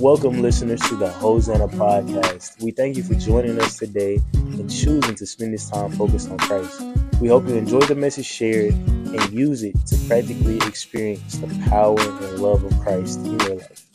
[0.00, 2.62] Welcome, listeners, to the Hosanna Podcast.
[2.62, 6.38] We thank you for joining us today and choosing to spend this time focused on
[6.38, 6.80] Christ.
[7.20, 12.00] We hope you enjoy the message shared and use it to practically experience the power
[12.00, 13.86] and love of Christ in your life.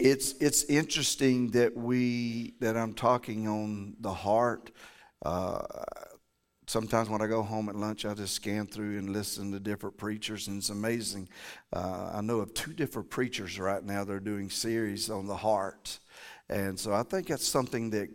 [0.00, 4.72] It's it's interesting that we that I'm talking on the heart.
[5.24, 5.60] Uh,
[6.70, 9.96] sometimes when I go home at lunch, I just scan through and listen to different
[9.96, 11.28] preachers, and it's amazing.
[11.72, 15.36] Uh, I know of two different preachers right now that are doing series on the
[15.36, 15.98] heart,
[16.48, 18.08] and so I think that's something that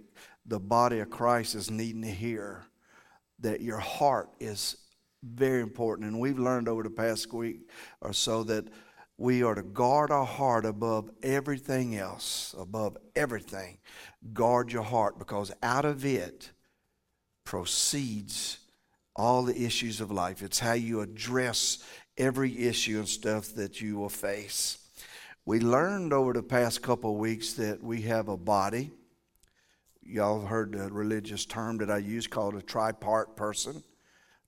[0.45, 2.63] the body of Christ is needing to hear.
[3.39, 4.77] That your heart is
[5.21, 7.69] very important, and we've learned over the past week
[7.99, 8.69] or so that
[9.17, 13.79] we are to guard our heart above everything else, above everything.
[14.31, 16.51] Guard your heart because out of it
[17.45, 18.57] proceeds
[19.15, 20.41] all the issues of life.
[20.41, 21.83] It's how you address
[22.17, 24.79] every issue and stuff that you will face.
[25.45, 28.91] We learned over the past couple weeks that we have a body.
[30.01, 33.83] Y'all heard the religious term that I use called a tripart person.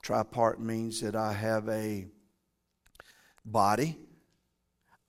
[0.04, 2.08] Tripart means that I have a
[3.46, 3.98] body,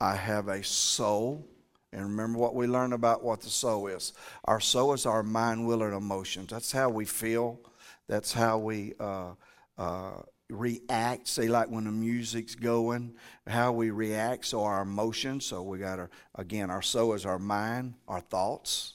[0.00, 1.48] I have a soul,
[1.92, 4.12] and remember what we learned about what the soul is.
[4.44, 6.50] Our soul is our mind, will, and emotions.
[6.50, 7.60] That's how we feel.
[8.08, 9.32] That's how we uh,
[9.76, 11.28] uh, react.
[11.28, 13.14] Say, like when the music's going,
[13.46, 14.46] how we react.
[14.46, 15.44] So, our emotions.
[15.44, 18.94] So, we got our, again, our soul is our mind, our thoughts,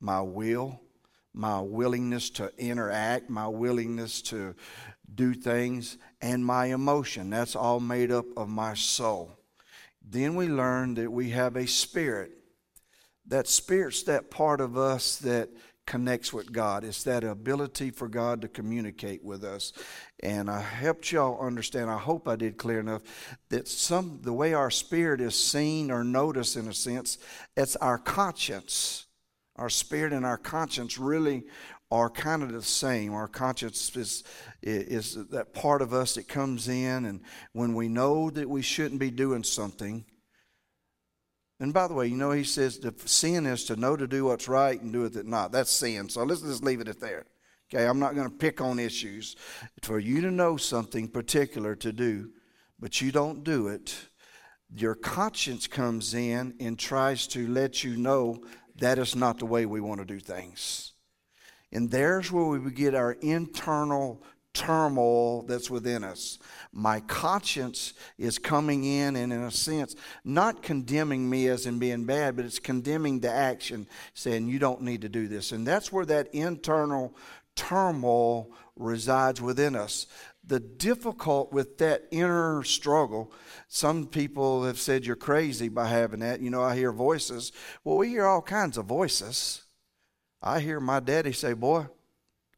[0.00, 0.80] my will,
[1.34, 4.54] my willingness to interact, my willingness to
[5.14, 7.30] do things, and my emotion.
[7.30, 9.32] That's all made up of my soul.
[10.10, 12.32] Then we learn that we have a spirit.
[13.26, 15.50] That spirit's that part of us that
[15.88, 16.84] connects with God.
[16.84, 19.72] It's that ability for God to communicate with us.
[20.22, 23.00] And I helped y'all understand, I hope I did clear enough,
[23.48, 27.16] that some the way our spirit is seen or noticed in a sense,
[27.56, 29.06] it's our conscience.
[29.56, 31.44] Our spirit and our conscience really
[31.90, 33.14] are kind of the same.
[33.14, 34.24] Our conscience is,
[34.62, 37.22] is that part of us that comes in, and
[37.54, 40.04] when we know that we shouldn't be doing something,
[41.60, 44.26] and by the way, you know, he says the sin is to know to do
[44.26, 45.50] what's right and do it not.
[45.50, 46.08] That's sin.
[46.08, 47.26] So let's just leave it at there.
[47.72, 49.36] Okay, I'm not going to pick on issues.
[49.82, 52.30] For you to know something particular to do,
[52.78, 53.94] but you don't do it,
[54.74, 58.42] your conscience comes in and tries to let you know
[58.76, 60.92] that is not the way we want to do things.
[61.72, 64.22] And there's where we get our internal
[64.58, 66.38] turmoil that's within us.
[66.72, 72.04] My conscience is coming in and, in a sense, not condemning me as in being
[72.04, 75.52] bad, but it's condemning the action, saying, You don't need to do this.
[75.52, 77.16] And that's where that internal
[77.54, 80.06] turmoil resides within us.
[80.44, 83.32] The difficult with that inner struggle,
[83.68, 86.40] some people have said you're crazy by having that.
[86.40, 87.52] You know, I hear voices.
[87.84, 89.62] Well, we hear all kinds of voices.
[90.42, 91.86] I hear my daddy say, Boy,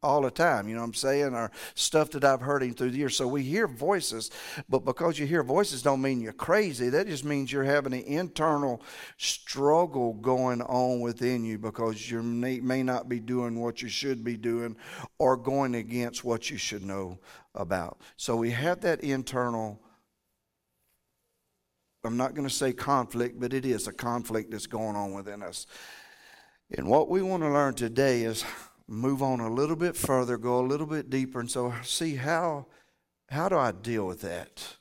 [0.03, 2.91] all the time, you know what I'm saying, or stuff that I've heard him through
[2.91, 3.15] the years.
[3.15, 4.31] So we hear voices,
[4.67, 6.89] but because you hear voices don't mean you're crazy.
[6.89, 8.81] That just means you're having an internal
[9.17, 14.37] struggle going on within you because you may not be doing what you should be
[14.37, 14.75] doing
[15.19, 17.19] or going against what you should know
[17.53, 17.99] about.
[18.17, 19.79] So we have that internal
[22.03, 25.43] I'm not going to say conflict, but it is a conflict that's going on within
[25.43, 25.67] us.
[26.75, 28.43] And what we want to learn today is
[28.91, 32.67] move on a little bit further, go a little bit deeper, and so see how
[33.29, 34.75] how do I deal with that?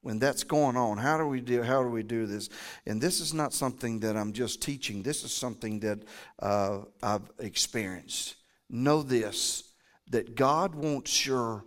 [0.00, 2.48] When that's going on, how do we do how do we do this?
[2.86, 5.02] And this is not something that I'm just teaching.
[5.02, 5.98] This is something that
[6.38, 8.36] uh, I've experienced.
[8.70, 9.72] Know this:
[10.10, 11.64] that God wants your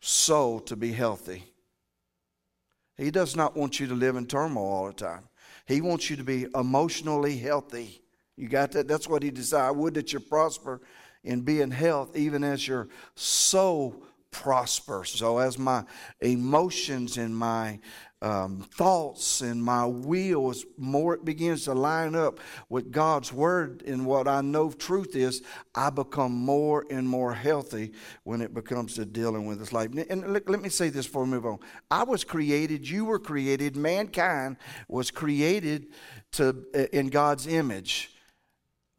[0.00, 1.44] soul to be healthy.
[2.96, 5.28] He does not want you to live in turmoil all the time.
[5.66, 8.01] He wants you to be emotionally healthy.
[8.36, 8.88] You got that?
[8.88, 9.74] That's what he desired.
[9.74, 10.80] Would that you prosper
[11.24, 15.10] and be in health, even as your soul prospers.
[15.10, 15.84] So, as my
[16.20, 17.78] emotions and my
[18.22, 22.38] um, thoughts and my will more it begins to line up
[22.68, 25.42] with God's word and what I know truth is,
[25.74, 27.92] I become more and more healthy
[28.22, 29.90] when it becomes to dealing with this life.
[30.08, 31.58] And let, let me say this before we move on.
[31.90, 34.56] I was created, you were created, mankind
[34.88, 35.88] was created
[36.32, 36.64] to
[36.96, 38.12] in God's image.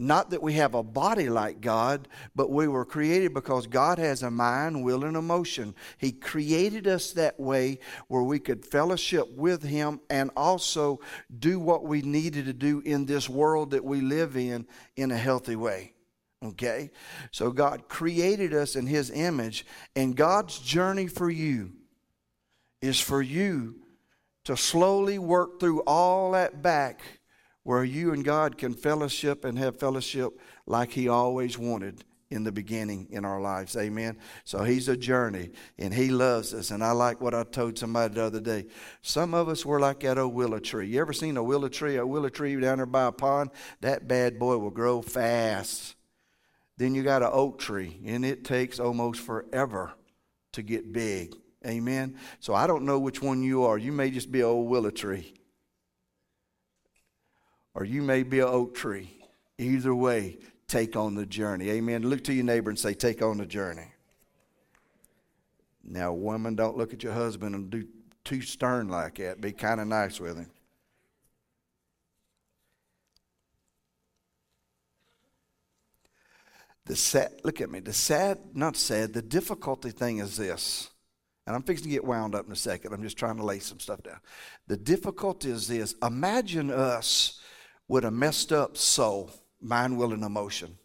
[0.04, 4.22] Not that we have a body like God, but we were created because God has
[4.22, 5.74] a mind, will, and emotion.
[5.98, 7.80] He created us that way
[8.10, 11.00] where we could fellowship with Him and also
[11.40, 14.68] do what we needed to do in this world that we live in
[14.98, 15.94] in a healthy way.
[16.44, 16.92] Okay?
[17.32, 19.66] So God created us in His image,
[19.96, 21.72] and God's journey for you
[22.82, 23.76] is for you
[24.44, 27.00] to slowly work through all that back
[27.64, 32.52] where you and God can fellowship and have fellowship like He always wanted in the
[32.52, 33.78] beginning in our lives.
[33.78, 34.18] Amen.
[34.44, 36.72] So He's a journey and He loves us.
[36.72, 38.66] And I like what I told somebody the other day.
[39.02, 40.88] Some of us were like that old willow tree.
[40.88, 41.98] You ever seen a willow tree?
[41.98, 43.52] A willow tree down there by a pond?
[43.82, 45.96] That bad boy will grow fast.
[46.78, 49.94] Then you got an oak tree, and it takes almost forever
[50.54, 51.36] to get big.
[51.66, 52.18] Amen.
[52.40, 53.78] So I don't know which one you are.
[53.78, 55.36] You may just be an old willow tree
[57.76, 59.10] or you may be an oak tree.
[59.58, 60.38] Either way,
[60.68, 61.70] take on the journey.
[61.70, 62.04] Amen.
[62.04, 63.88] Look to your neighbor and say, Take on the journey.
[65.84, 67.86] Now, woman, don't look at your husband and do
[68.24, 69.42] too stern like that.
[69.42, 70.50] Be kind of nice with him.
[76.86, 77.80] The sad, look at me.
[77.80, 80.90] The sad, not sad, the difficulty thing is this.
[81.46, 82.94] And I'm fixing to get wound up in a second.
[82.94, 84.20] I'm just trying to lay some stuff down.
[84.68, 85.96] The difficulty is this.
[86.02, 87.42] Imagine us
[87.88, 89.32] with a messed up soul,
[89.62, 90.78] mind, will, and emotion.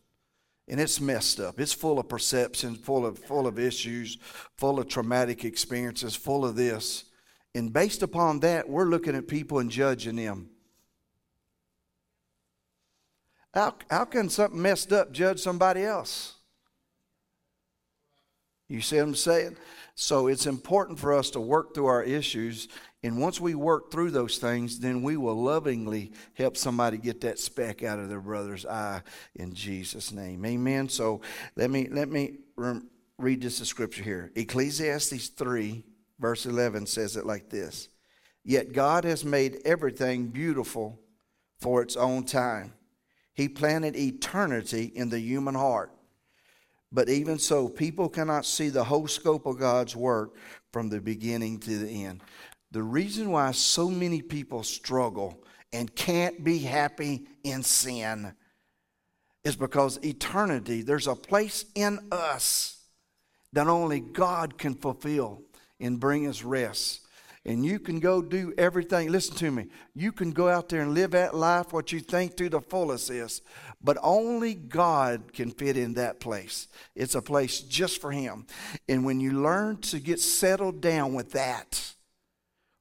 [0.68, 1.58] And it's messed up.
[1.58, 4.18] It's full of perceptions, full of, full of issues,
[4.56, 7.04] full of traumatic experiences, full of this.
[7.54, 10.50] And based upon that, we're looking at people and judging them.
[13.54, 16.34] How, how can something messed up judge somebody else?
[18.68, 19.56] You see what I'm saying?
[19.94, 22.68] So it's important for us to work through our issues
[23.02, 27.38] and once we work through those things, then we will lovingly help somebody get that
[27.38, 29.02] speck out of their brother's eye
[29.36, 30.44] in Jesus' name.
[30.44, 30.88] Amen.
[30.88, 31.20] So
[31.54, 32.38] let me let me
[33.18, 34.32] read this scripture here.
[34.34, 35.84] Ecclesiastes 3,
[36.18, 37.88] verse 11 says it like this
[38.44, 40.98] Yet God has made everything beautiful
[41.60, 42.72] for its own time.
[43.32, 45.92] He planted eternity in the human heart.
[46.90, 50.34] But even so, people cannot see the whole scope of God's work
[50.72, 52.22] from the beginning to the end.
[52.70, 55.42] The reason why so many people struggle
[55.72, 58.34] and can't be happy in sin
[59.44, 62.78] is because eternity, there's a place in us
[63.52, 65.42] that only God can fulfill
[65.80, 67.00] and bring us rest.
[67.44, 69.10] And you can go do everything.
[69.10, 69.68] Listen to me.
[69.94, 73.10] You can go out there and live that life what you think to the fullest
[73.10, 73.40] is,
[73.82, 76.68] but only God can fit in that place.
[76.94, 78.46] It's a place just for Him.
[78.86, 81.94] And when you learn to get settled down with that,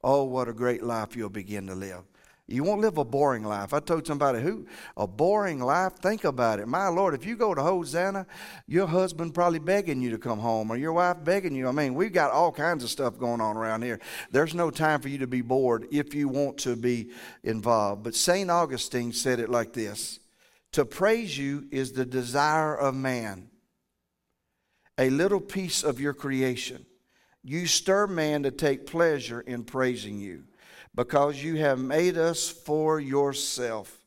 [0.09, 2.03] Oh, what a great life you'll begin to live.
[2.47, 3.73] You won't live a boring life.
[3.73, 4.65] I told somebody who
[4.95, 5.95] a boring life.
[5.97, 6.67] Think about it.
[6.69, 8.25] My Lord, if you go to Hosanna,
[8.67, 11.67] your husband probably begging you to come home, or your wife begging you.
[11.67, 13.99] I mean, we've got all kinds of stuff going on around here.
[14.31, 17.09] There's no time for you to be bored if you want to be
[17.43, 18.03] involved.
[18.03, 20.21] But Saint Augustine said it like this:
[20.71, 23.49] To praise you is the desire of man,
[24.97, 26.85] a little piece of your creation.
[27.43, 30.43] You stir man to take pleasure in praising you
[30.95, 33.97] because you have made us for yourself.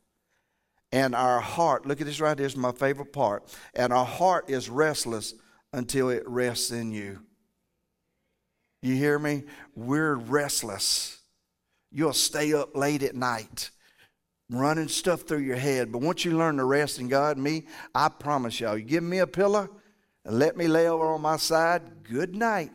[0.93, 3.45] And our heart, look at this right here, is my favorite part.
[3.75, 5.35] And our heart is restless
[5.73, 7.21] until it rests in you.
[8.83, 9.45] You hear me?
[9.75, 11.19] We're restless.
[11.93, 13.71] You'll stay up late at night
[14.51, 15.93] running stuff through your head.
[15.93, 19.19] But once you learn to rest in God, me, I promise y'all, you give me
[19.19, 19.69] a pillow
[20.25, 22.73] and let me lay over on my side, good night.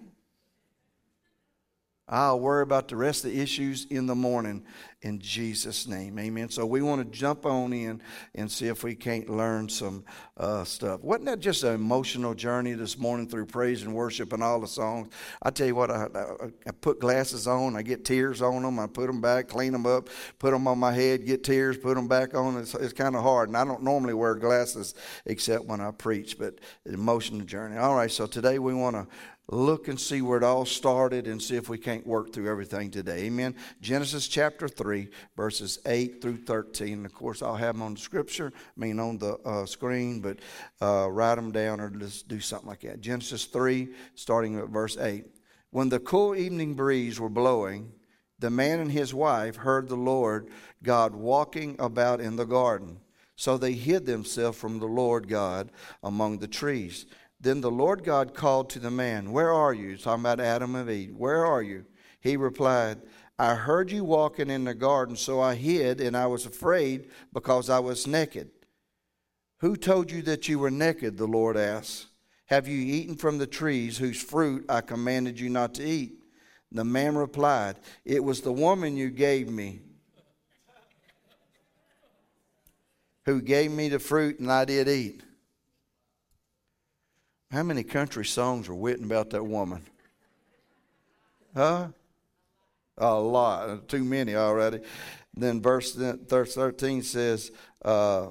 [2.08, 4.64] I'll worry about the rest of the issues in the morning
[5.02, 6.20] in Jesus' name.
[6.20, 6.50] Amen.
[6.50, 8.00] So we want to jump on in
[8.36, 10.04] and see if we can't learn some
[10.38, 11.02] uh, stuff.
[11.04, 14.68] Wasn't that just an emotional journey this morning through praise and worship and all the
[14.68, 15.10] songs?
[15.42, 18.80] I tell you what, I, I, I put glasses on, I get tears on them,
[18.80, 21.96] I put them back, clean them up, put them on my head, get tears, put
[21.96, 22.58] them back on.
[22.58, 23.50] It's, it's kind of hard.
[23.50, 24.94] And I don't normally wear glasses
[25.26, 27.78] except when I preach, but an emotional journey.
[27.78, 29.08] All right, so today we want to
[29.50, 32.90] look and see where it all started and see if we can't work through everything
[32.90, 33.26] today.
[33.26, 33.56] Amen.
[33.82, 36.94] Genesis chapter 3, verses 8 through 13.
[36.94, 40.20] And of course, I'll have them on the scripture, I mean on the uh, screen,
[40.20, 40.40] but
[40.82, 43.02] uh, write them down or just do something like that.
[43.02, 45.26] Genesis 3, starting at verse 8.
[45.72, 47.92] When the cool evening breeze were blowing,
[48.40, 50.50] the man and his wife heard the Lord
[50.84, 53.00] God walking about in the garden.
[53.38, 55.72] So they hid themselves from the Lord God
[56.02, 57.06] among the trees.
[57.46, 59.98] Then the Lord God called to the man, Where are you?
[59.98, 61.16] talking about Adam and Eve.
[61.16, 61.86] Where are you?
[62.20, 63.04] He replied,
[63.38, 67.70] I heard you walking in the garden, so I hid, and I was afraid because
[67.70, 68.50] I was naked.
[69.60, 71.18] Who told you that you were naked?
[71.18, 72.08] The Lord asked.
[72.48, 76.24] Have you eaten from the trees whose fruit I commanded you not to eat?
[76.72, 77.76] The man replied,
[78.06, 79.82] It was the woman you gave me
[83.26, 85.22] who gave me the fruit, and I did eat.
[87.52, 89.86] How many country songs are written about that woman?
[91.56, 91.88] Huh?
[92.98, 94.80] A lot, too many already.
[95.34, 97.52] Then verse 13 says,
[97.84, 98.28] uh,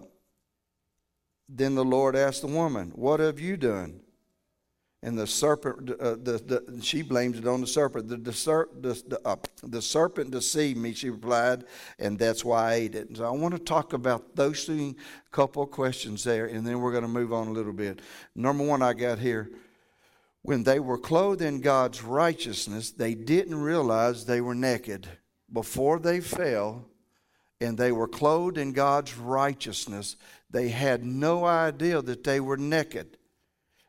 [1.48, 4.00] Then the Lord asked the woman, What have you done?
[5.04, 8.08] And the serpent, uh, the, the, she blames it on the serpent.
[8.08, 11.64] The, the, uh, the serpent deceived me, she replied,
[11.98, 13.08] and that's why I ate it.
[13.08, 14.96] And so I want to talk about those two
[15.30, 18.00] couple questions there, and then we're going to move on a little bit.
[18.34, 19.50] Number one, I got here.
[20.40, 25.06] When they were clothed in God's righteousness, they didn't realize they were naked.
[25.52, 26.86] Before they fell,
[27.60, 30.16] and they were clothed in God's righteousness,
[30.48, 33.18] they had no idea that they were naked.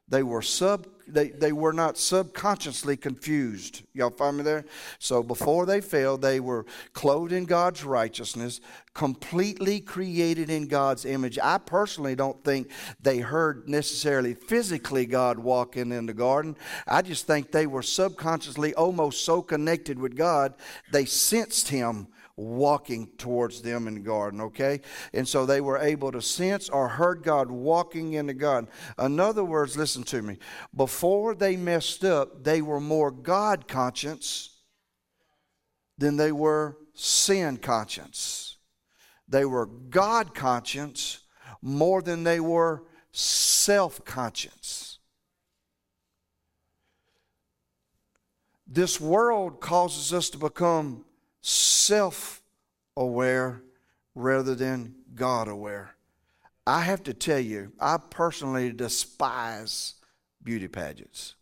[0.07, 3.83] They were sub they, they were not subconsciously confused.
[3.93, 4.65] Y'all find me there?
[4.99, 8.59] So before they fell, they were clothed in God's righteousness,
[8.93, 11.37] completely created in God's image.
[11.41, 16.57] I personally don't think they heard necessarily physically God walking in the garden.
[16.87, 20.55] I just think they were subconsciously almost so connected with God,
[20.91, 24.81] they sensed Him walking towards them in the garden, okay?
[25.13, 28.69] And so they were able to sense or heard God walking in the garden.
[28.99, 30.37] In other words, listen to me.
[30.75, 34.61] Before they messed up, they were more God conscious
[35.97, 38.57] than they were sin conscious.
[39.27, 41.21] They were God conscious
[41.61, 44.99] more than they were self conscious.
[48.67, 51.04] This world causes us to become
[51.45, 52.41] self
[52.97, 53.61] aware
[54.15, 55.95] rather than God aware.
[56.65, 59.93] I have to tell you, I personally despise
[60.43, 61.35] beauty pageants.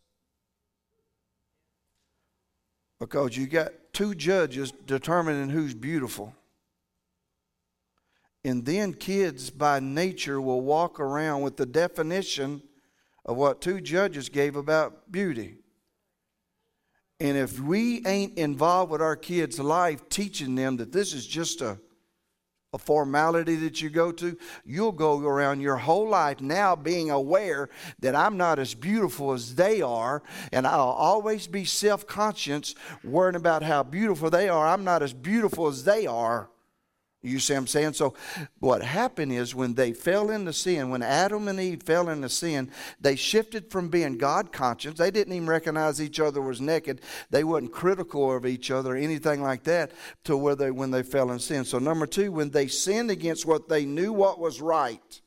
[3.00, 6.36] Because you got two judges determining who's beautiful.
[8.44, 12.62] And then kids by nature will walk around with the definition
[13.26, 15.60] of what two judges gave about beauty.
[17.24, 21.62] And if we ain't involved with our kids' life, teaching them that this is just
[21.62, 21.80] a,
[22.74, 27.70] a formality that you go to, you'll go around your whole life now being aware
[28.02, 32.76] that I'm not as beautiful as they are, and I'll always be self conscious,
[33.06, 34.68] worrying about how beautiful they are.
[34.68, 36.50] I'm not as beautiful as they are.
[37.24, 37.94] You see what I'm saying?
[37.94, 38.16] So,
[38.60, 42.70] what happened is when they fell into sin, when Adam and Eve fell into sin,
[43.00, 44.96] they shifted from being God conscious.
[44.96, 47.00] They didn't even recognize each other was naked.
[47.30, 49.92] They wasn't critical of each other anything like that
[50.26, 51.64] to where they when they fell in sin.
[51.64, 55.22] So, number two, when they sinned against what they knew what was right,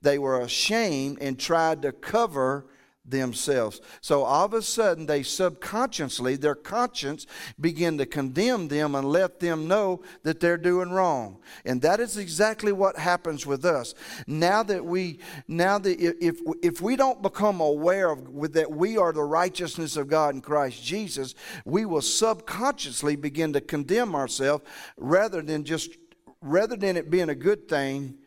[0.00, 2.66] they were ashamed and tried to cover
[3.10, 3.80] themselves.
[4.00, 7.26] So all of a sudden, they subconsciously, their conscience
[7.60, 11.38] begin to condemn them and let them know that they're doing wrong.
[11.64, 13.94] And that is exactly what happens with us.
[14.26, 19.12] Now that we, now that if if we don't become aware of that we are
[19.12, 21.34] the righteousness of God in Christ Jesus,
[21.64, 24.64] we will subconsciously begin to condemn ourselves
[24.96, 25.96] rather than just
[26.40, 28.18] rather than it being a good thing.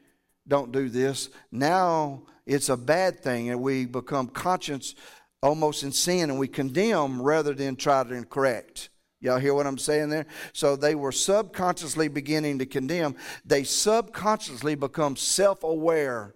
[0.52, 1.30] Don't do this.
[1.50, 4.96] Now it's a bad thing, and we become conscious
[5.42, 8.90] almost in sin and we condemn rather than try to correct.
[9.22, 10.26] Y'all hear what I'm saying there?
[10.52, 13.16] So they were subconsciously beginning to condemn.
[13.46, 16.36] They subconsciously become self aware.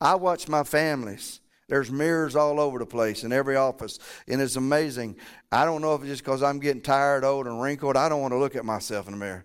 [0.00, 1.40] I watch my families.
[1.68, 3.98] There's mirrors all over the place in every office,
[4.28, 5.16] and it's amazing.
[5.50, 7.96] I don't know if it's just because I'm getting tired, old, and wrinkled.
[7.96, 9.44] I don't want to look at myself in the mirror.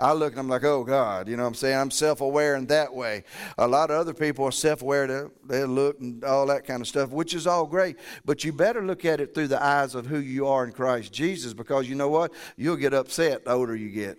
[0.00, 1.76] I look and I'm like, oh God, you know what I'm saying?
[1.76, 3.24] I'm self aware in that way.
[3.58, 6.88] A lot of other people are self aware, they look and all that kind of
[6.88, 7.96] stuff, which is all great.
[8.24, 11.12] But you better look at it through the eyes of who you are in Christ
[11.12, 12.32] Jesus because you know what?
[12.56, 14.18] You'll get upset the older you get.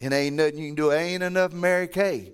[0.00, 0.92] And ain't nothing you can do.
[0.92, 2.32] Ain't enough Mary Kay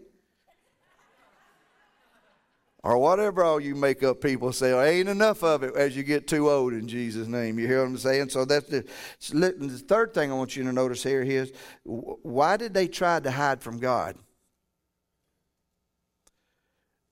[2.84, 6.02] or whatever all you make up people say, well, ain't enough of it as you
[6.02, 7.58] get too old in Jesus' name.
[7.58, 8.28] You hear what I'm saying?
[8.28, 8.84] So that's the,
[9.32, 11.52] the third thing I want you to notice here is
[11.84, 14.16] why did they try to hide from God?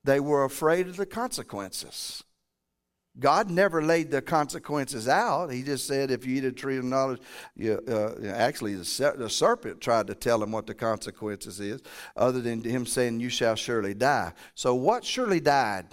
[0.03, 2.23] They were afraid of the consequences.
[3.19, 5.51] God never laid the consequences out.
[5.51, 7.19] He just said, if you eat a tree of knowledge,
[7.55, 11.81] you, uh, actually, the, the, serpent tried to tell him what the consequences is,
[12.15, 14.33] other than him saying, You shall surely die.
[14.53, 15.87] So, what surely died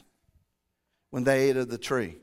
[1.10, 2.16] when they ate of the tree?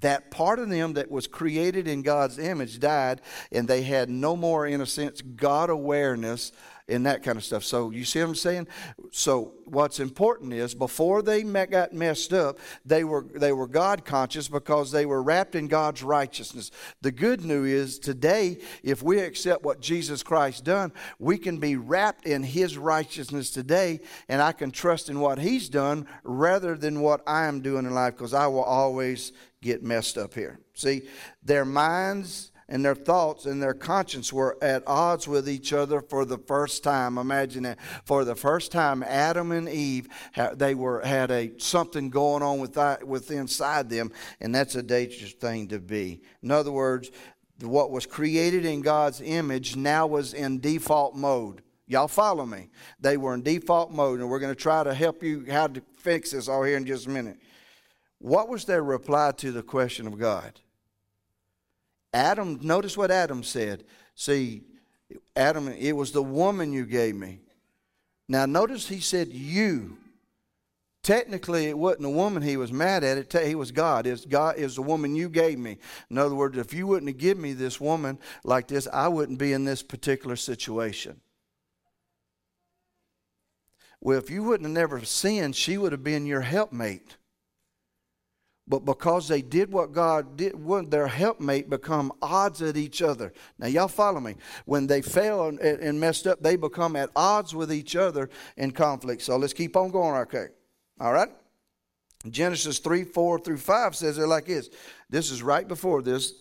[0.00, 3.20] That part of them that was created in God's image died,
[3.52, 6.52] and they had no more, in a sense, God awareness
[6.88, 7.64] and that kind of stuff.
[7.64, 8.68] So you see what I'm saying?
[9.10, 14.48] So what's important is before they got messed up, they were they were God conscious
[14.48, 16.70] because they were wrapped in God's righteousness.
[17.00, 21.76] The good news is today, if we accept what Jesus Christ done, we can be
[21.76, 27.00] wrapped in His righteousness today, and I can trust in what He's done rather than
[27.00, 30.60] what I am doing in life because I will always get messed up here.
[30.74, 31.02] See,
[31.42, 36.24] their minds and their thoughts and their conscience were at odds with each other for
[36.24, 37.18] the first time.
[37.18, 37.78] Imagine that.
[38.04, 40.08] For the first time, Adam and Eve
[40.54, 44.82] they were had a something going on with that, with inside them, and that's a
[44.82, 46.22] dangerous thing to be.
[46.42, 47.10] In other words,
[47.60, 51.62] what was created in God's image now was in default mode.
[51.86, 52.70] Y'all follow me?
[52.98, 55.82] They were in default mode, and we're going to try to help you how to
[55.98, 57.36] fix this all here in just a minute.
[58.18, 60.60] What was their reply to the question of God?
[62.14, 63.84] Adam, notice what Adam said.
[64.14, 64.62] See,
[65.34, 67.40] Adam, it was the woman you gave me.
[68.28, 69.98] Now, notice he said you.
[71.02, 73.18] Technically, it wasn't a woman he was mad at.
[73.18, 74.06] It he was God.
[74.06, 75.76] It's God is the woman you gave me.
[76.08, 79.38] In other words, if you wouldn't have given me this woman like this, I wouldn't
[79.38, 81.20] be in this particular situation.
[84.00, 87.16] Well, if you wouldn't have never sinned, she would have been your helpmate.
[88.66, 90.54] But because they did what God did,
[90.90, 93.32] their helpmate become odds at each other.
[93.58, 94.36] Now, y'all follow me.
[94.64, 98.70] When they fail and, and messed up, they become at odds with each other in
[98.70, 99.20] conflict.
[99.20, 100.46] So let's keep on going, okay?
[100.98, 101.28] All right?
[102.30, 104.70] Genesis 3 4 through 5 says it like this.
[105.10, 106.34] This is right before this.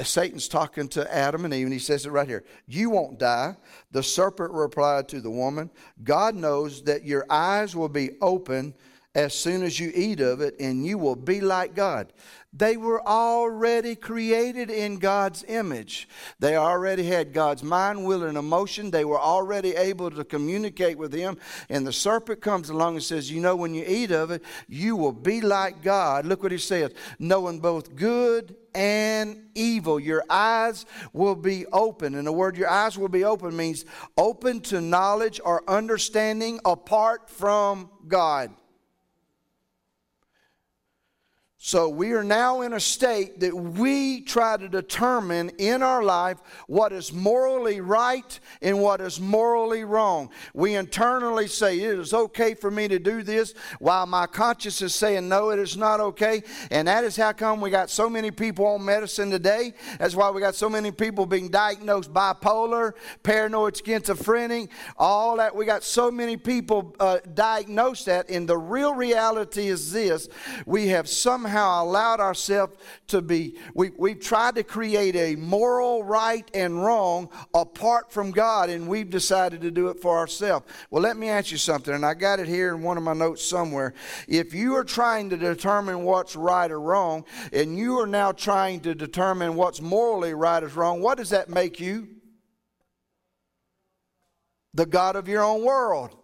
[0.00, 2.44] Satan's talking to Adam and Eve, and he says it right here.
[2.66, 3.56] You won't die.
[3.90, 5.70] The serpent replied to the woman,
[6.02, 8.74] God knows that your eyes will be open
[9.16, 12.12] as soon as you eat of it, and you will be like God.
[12.52, 16.06] They were already created in God's image.
[16.38, 18.90] They already had God's mind, will, and emotion.
[18.90, 21.38] They were already able to communicate with Him.
[21.70, 24.96] And the serpent comes along and says, You know, when you eat of it, you
[24.96, 26.26] will be like God.
[26.26, 29.98] Look what He says knowing both good and evil.
[29.98, 32.16] Your eyes will be open.
[32.16, 33.86] And the word your eyes will be open means
[34.18, 38.50] open to knowledge or understanding apart from God.
[41.66, 46.38] So we are now in a state that we try to determine in our life
[46.68, 50.30] what is morally right and what is morally wrong.
[50.54, 54.94] We internally say it is okay for me to do this while my conscience is
[54.94, 56.44] saying no, it is not okay.
[56.70, 59.74] And that is how come we got so many people on medicine today.
[59.98, 62.92] That's why we got so many people being diagnosed bipolar,
[63.24, 65.56] paranoid schizophrenic, all that.
[65.56, 68.30] We got so many people uh, diagnosed that.
[68.30, 70.28] And the real reality is this
[70.64, 72.76] we have somehow somehow allowed ourselves
[73.08, 78.68] to be, we, we've tried to create a moral right and wrong apart from God,
[78.68, 80.66] and we've decided to do it for ourselves.
[80.90, 83.14] Well, let me ask you something, and I got it here in one of my
[83.14, 83.94] notes somewhere.
[84.28, 88.80] If you are trying to determine what's right or wrong, and you are now trying
[88.80, 92.08] to determine what's morally right or wrong, what does that make you?
[94.74, 96.14] The God of your own world.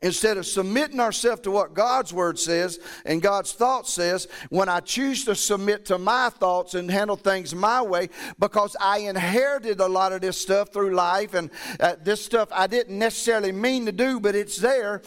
[0.00, 4.78] Instead of submitting ourselves to what God's word says and God's thought says, when I
[4.78, 8.08] choose to submit to my thoughts and handle things my way,
[8.38, 12.68] because I inherited a lot of this stuff through life, and uh, this stuff I
[12.68, 15.02] didn't necessarily mean to do, but it's there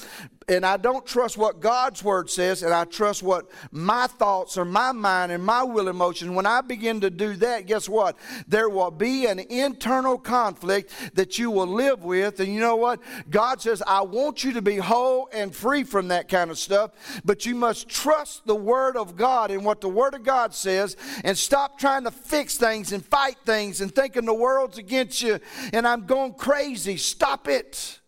[0.52, 4.66] and I don't trust what God's word says, and I trust what my thoughts or
[4.66, 8.18] my mind and my will emotion, when I begin to do that, guess what?
[8.50, 12.42] There will be an internal conflict that you will live with.
[12.42, 13.00] And you know what?
[13.30, 16.92] God says, I want you to be whole and free from that kind of stuff,
[17.24, 20.98] but you must trust the word of God and what the word of God says
[21.24, 25.40] and stop trying to fix things and fight things and thinking the world's against you
[25.72, 26.98] and I'm going crazy.
[26.98, 28.01] Stop it.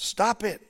[0.00, 0.62] Stop it.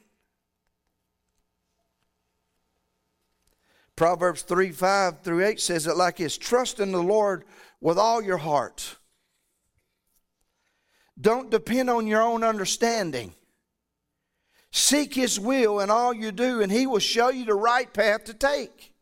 [3.95, 7.45] Proverbs 3 5 through 8 says it like this Trust in the Lord
[7.79, 8.97] with all your heart.
[11.21, 13.35] Don't depend on your own understanding.
[14.71, 18.25] Seek His will in all you do, and He will show you the right path
[18.25, 18.95] to take.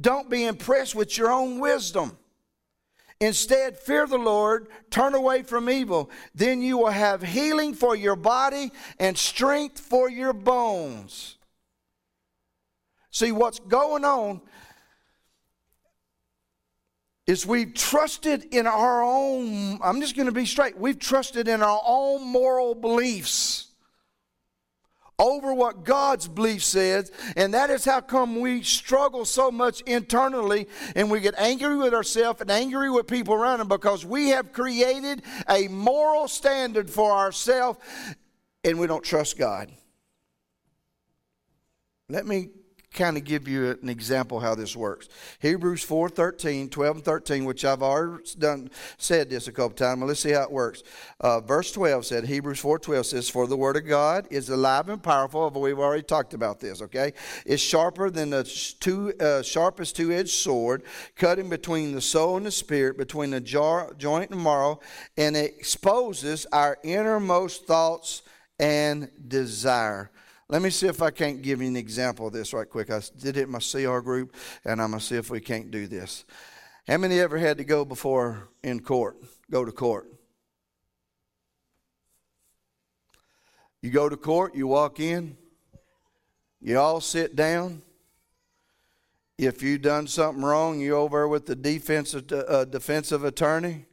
[0.00, 2.16] Don't be impressed with your own wisdom.
[3.20, 6.10] Instead, fear the Lord, turn away from evil.
[6.34, 11.36] Then you will have healing for your body and strength for your bones.
[13.10, 14.40] See, what's going on
[17.26, 21.62] is we've trusted in our own, I'm just going to be straight, we've trusted in
[21.62, 23.67] our own moral beliefs
[25.18, 30.68] over what God's belief says, and that is how come we struggle so much internally
[30.94, 34.52] and we get angry with ourselves and angry with people around us because we have
[34.52, 37.78] created a moral standard for ourselves
[38.62, 39.72] and we don't trust God.
[42.08, 42.50] Let me
[42.92, 45.08] kind of give you an example how this works.
[45.40, 50.00] Hebrews 4 13, 12 and 13, which I've already done, said this a couple times.
[50.00, 50.82] Well, let's see how it works.
[51.20, 54.88] Uh, verse 12 said, Hebrews 4 12 says, For the word of God is alive
[54.88, 55.50] and powerful.
[55.50, 57.12] We've already talked about this, okay?
[57.44, 58.44] It's sharper than the
[58.80, 60.82] two, uh, sharpest two edged sword,
[61.16, 64.80] cutting between the soul and the spirit, between the jar, joint and marrow,
[65.16, 68.22] and it exposes our innermost thoughts
[68.58, 70.10] and desire.
[70.50, 72.90] Let me see if I can't give you an example of this right quick.
[72.90, 74.34] I did it in my CR group,
[74.64, 76.24] and I'm going to see if we can't do this.
[76.86, 79.18] How many ever had to go before in court?
[79.50, 80.10] Go to court.
[83.82, 85.36] You go to court, you walk in,
[86.62, 87.82] you all sit down.
[89.36, 93.84] If you've done something wrong, you over with the defensive, uh, defensive attorney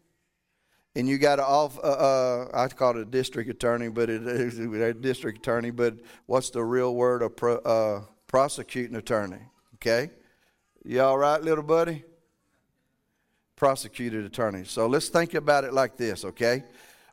[0.96, 1.78] and you got a off.
[1.80, 5.72] Uh, uh, I call it a district attorney, but it is a district attorney.
[5.72, 7.22] But what's the real word?
[7.22, 9.42] A pro, uh, prosecuting attorney.
[9.76, 10.10] Okay,
[10.84, 12.04] you all right, little buddy?
[13.56, 14.64] Prosecuted attorney.
[14.66, 16.26] So let's think about it like this.
[16.26, 16.64] Okay,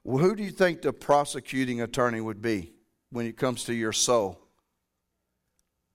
[0.04, 2.72] well, who do you think the prosecuting attorney would be
[3.10, 4.38] when it comes to your soul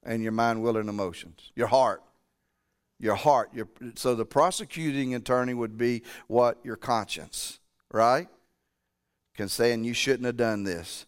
[0.04, 1.52] and your mind, will, and emotions?
[1.56, 2.04] Your heart.
[3.00, 3.50] Your heart.
[3.54, 6.58] Your, so the prosecuting attorney would be what?
[6.64, 7.60] Your conscience
[7.92, 8.28] right?
[9.36, 11.06] Can saying you shouldn't have done this.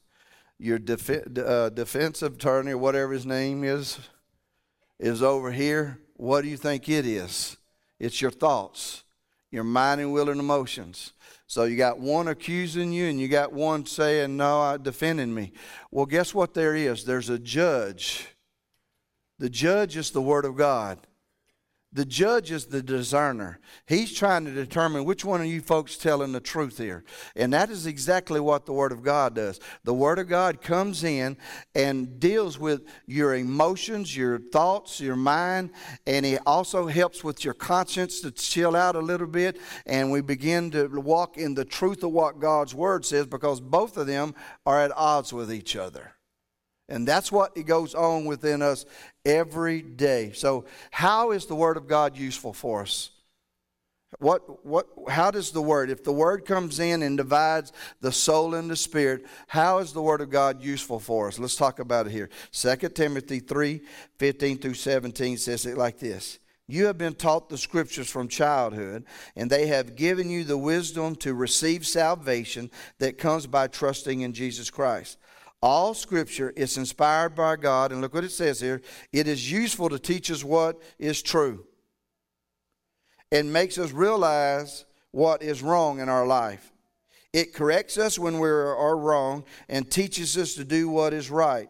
[0.60, 4.00] Your def- uh, defensive attorney, or whatever his name is,
[5.00, 6.00] is over here.
[6.15, 7.58] What do you think it is?
[8.00, 9.04] It's your thoughts,
[9.52, 11.13] your mind and will and emotions.
[11.48, 15.54] So you got one accusing you and you got one saying, No, I'm defending me.
[15.92, 17.06] Well, guess what there is?
[17.06, 18.28] There's a judge.
[19.39, 21.00] The judge is the Word of God.
[21.91, 23.60] The judge is the discerner.
[23.88, 27.04] He's trying to determine which one of you folks telling the truth here.
[27.36, 29.60] And that is exactly what the Word of God does.
[29.86, 31.36] The Word of God comes in
[31.73, 35.71] and deals with your emotions, your thoughts, your mind,
[36.06, 39.60] and it also helps with your conscience to chill out a little bit.
[39.88, 43.97] And we begin to walk in the truth of what God's Word says because both
[43.97, 46.13] of them are at odds with each other.
[46.89, 48.86] And that's what goes on within us
[49.23, 50.32] every day.
[50.34, 53.12] So, how is the Word of God useful for us?
[54.17, 57.71] What, what, how does the Word, if the Word comes in and divides
[58.02, 61.38] the soul and the spirit, how is the Word of God useful for us?
[61.38, 62.30] Let's talk about it here.
[62.52, 63.82] 2 Timothy 3
[64.17, 66.39] 15 through 17 says it like this.
[66.67, 71.15] You have been taught the scriptures from childhood, and they have given you the wisdom
[71.17, 75.17] to receive salvation that comes by trusting in Jesus Christ.
[75.62, 79.89] All scripture is inspired by God, and look what it says here it is useful
[79.89, 81.65] to teach us what is true
[83.32, 86.72] and makes us realize what is wrong in our life.
[87.32, 91.69] It corrects us when we are wrong and teaches us to do what is right.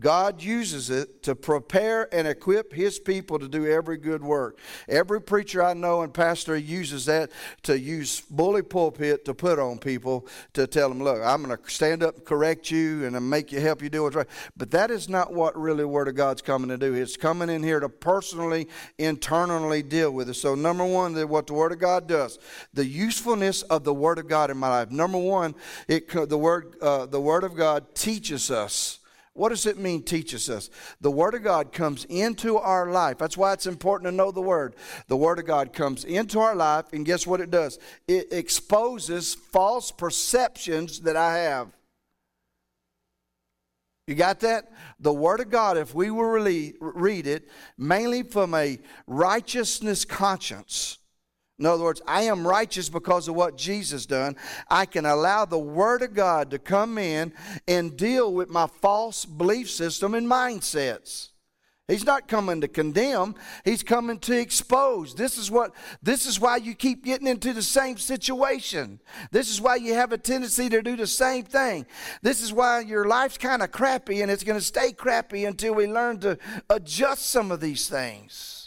[0.00, 4.58] God uses it to prepare and equip His people to do every good work.
[4.88, 7.30] Every preacher I know and pastor uses that
[7.64, 11.70] to use bully pulpit to put on people to tell them, look, I'm going to
[11.70, 14.26] stand up and correct you and make you help you do what's right.
[14.56, 16.94] But that is not what really Word of God's coming to do.
[16.94, 20.34] It's coming in here to personally, internally deal with it.
[20.34, 22.38] So, number one, what the Word of God does,
[22.72, 24.90] the usefulness of the Word of God in my life.
[24.90, 25.54] Number one,
[25.86, 29.00] it, the, word, uh, the Word of God teaches us
[29.34, 30.68] what does it mean, teaches us?
[31.00, 33.16] The Word of God comes into our life.
[33.18, 34.76] That's why it's important to know the Word.
[35.08, 37.78] The Word of God comes into our life, and guess what it does?
[38.06, 41.68] It exposes false perceptions that I have.
[44.06, 44.70] You got that?
[45.00, 50.98] The Word of God, if we will read it, mainly from a righteousness conscience,
[51.62, 54.34] in other words, I am righteous because of what Jesus done.
[54.68, 57.32] I can allow the Word of God to come in
[57.68, 61.28] and deal with my false belief system and mindsets.
[61.86, 65.14] He's not coming to condemn, he's coming to expose.
[65.14, 65.72] This is what
[66.02, 68.98] this is why you keep getting into the same situation.
[69.30, 71.86] This is why you have a tendency to do the same thing.
[72.22, 75.76] This is why your life's kind of crappy and it's going to stay crappy until
[75.76, 78.61] we learn to adjust some of these things.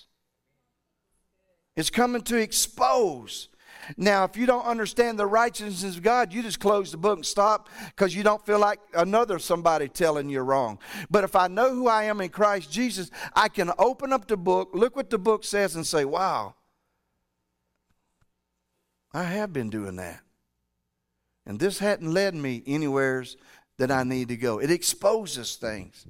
[1.76, 3.50] It's coming to expose.
[3.98, 7.26] Now, if you don't understand the righteousness of God, you just close the book and
[7.26, 10.80] stop because you don't feel like another somebody telling you wrong.
[11.10, 14.38] But if I know who I am in Christ Jesus, I can open up the
[14.38, 16.56] book, look what the book says, and say, wow,
[19.14, 20.22] I have been doing that.
[21.46, 23.38] And this hadn't led me anywheres
[23.78, 24.60] that I need to go.
[24.60, 26.08] It exposes things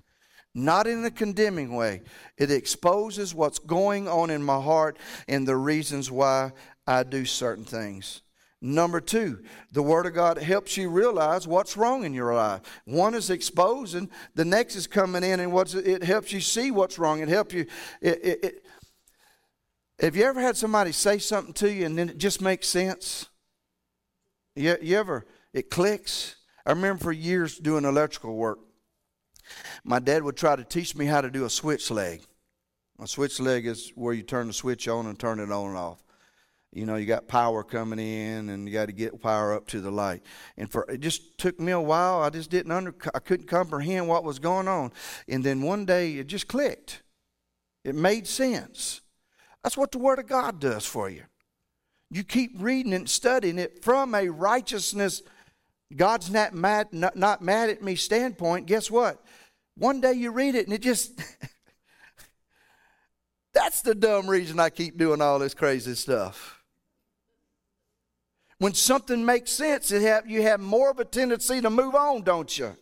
[0.56, 2.02] not in a condemning way.
[2.38, 6.54] It exposes what's going on in my heart and the reasons why
[6.88, 8.22] I do certain things.
[8.62, 12.62] Number two, the Word of God helps you realize what's wrong in your life.
[12.86, 16.98] One is exposing, the next is coming in, and what's it helps you see what's
[16.98, 17.20] wrong.
[17.20, 17.68] It helps you.
[18.02, 18.66] It, it, it.
[20.00, 23.30] Have you ever had somebody say something to you and then it just makes sense?
[24.56, 26.38] You, you ever it clicks?
[26.66, 28.60] I remember for years doing electrical work.
[29.84, 32.22] My dad would try to teach me how to do a switch leg.
[33.00, 35.78] A switch leg is where you turn the switch on and turn it on and
[35.78, 36.02] off.
[36.72, 39.80] You know you got power coming in and you got to get power up to
[39.80, 40.24] the light.
[40.58, 42.22] And for it just took me a while.
[42.22, 44.92] I just didn't under i couldn't comprehend what was going on.
[45.30, 47.02] And then one day it just clicked.
[47.86, 49.02] It made sense.
[49.64, 51.24] That's what the word of god does for you.
[52.12, 55.22] You keep reading and studying it from a righteousness
[55.96, 58.66] god's not mad not, not mad at me standpoint.
[58.66, 59.22] Guess what?
[59.78, 61.20] One day you read it and it just
[63.54, 66.64] that's the dumb reason i keep doing all this crazy stuff.
[68.58, 72.58] When something makes sense, have, you have more of a tendency to move on, don't
[72.58, 72.76] you?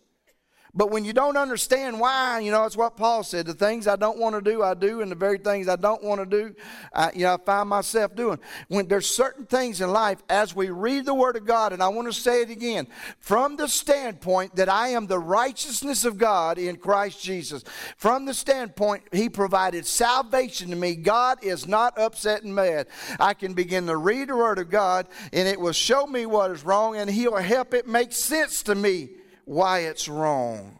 [0.76, 3.46] But when you don't understand why, you know, it's what Paul said.
[3.46, 6.02] The things I don't want to do, I do, and the very things I don't
[6.02, 6.54] want to do,
[6.92, 8.40] I, you know, I find myself doing.
[8.66, 11.88] When there's certain things in life, as we read the Word of God, and I
[11.88, 12.88] want to say it again,
[13.20, 17.62] from the standpoint that I am the righteousness of God in Christ Jesus,
[17.96, 22.88] from the standpoint He provided salvation to me, God is not upset and mad.
[23.20, 26.50] I can begin to read the Word of God, and it will show me what
[26.50, 29.10] is wrong, and He'll help it make sense to me
[29.44, 30.78] why it's wrong.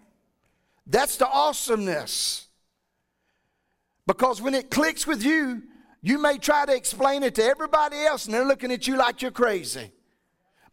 [0.86, 2.46] That's the awesomeness.
[4.06, 5.62] Because when it clicks with you,
[6.02, 9.22] you may try to explain it to everybody else and they're looking at you like
[9.22, 9.90] you're crazy.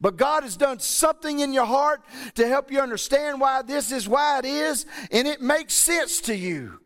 [0.01, 2.01] But God has done something in your heart
[2.36, 6.36] to help you understand why this is why it is, and it makes sense to
[6.36, 6.80] you.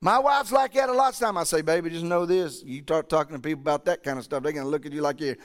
[0.00, 1.38] My wife's like that a lot of times.
[1.38, 2.62] I say, baby, just know this.
[2.64, 4.92] You start talking to people about that kind of stuff, they're going to look at
[4.92, 5.36] you like you're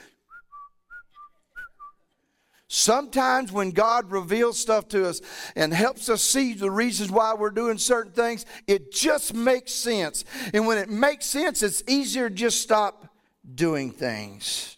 [2.71, 5.21] Sometimes when God reveals stuff to us
[5.55, 10.23] and helps us see the reasons why we're doing certain things, it just makes sense.
[10.53, 13.07] And when it makes sense, it's easier to just stop
[13.55, 14.77] doing things.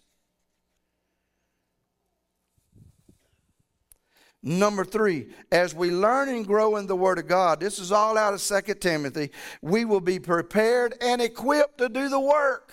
[4.42, 8.16] Number three, as we learn and grow in the Word of God, this is all
[8.16, 12.72] out of Second Timothy, we will be prepared and equipped to do the work.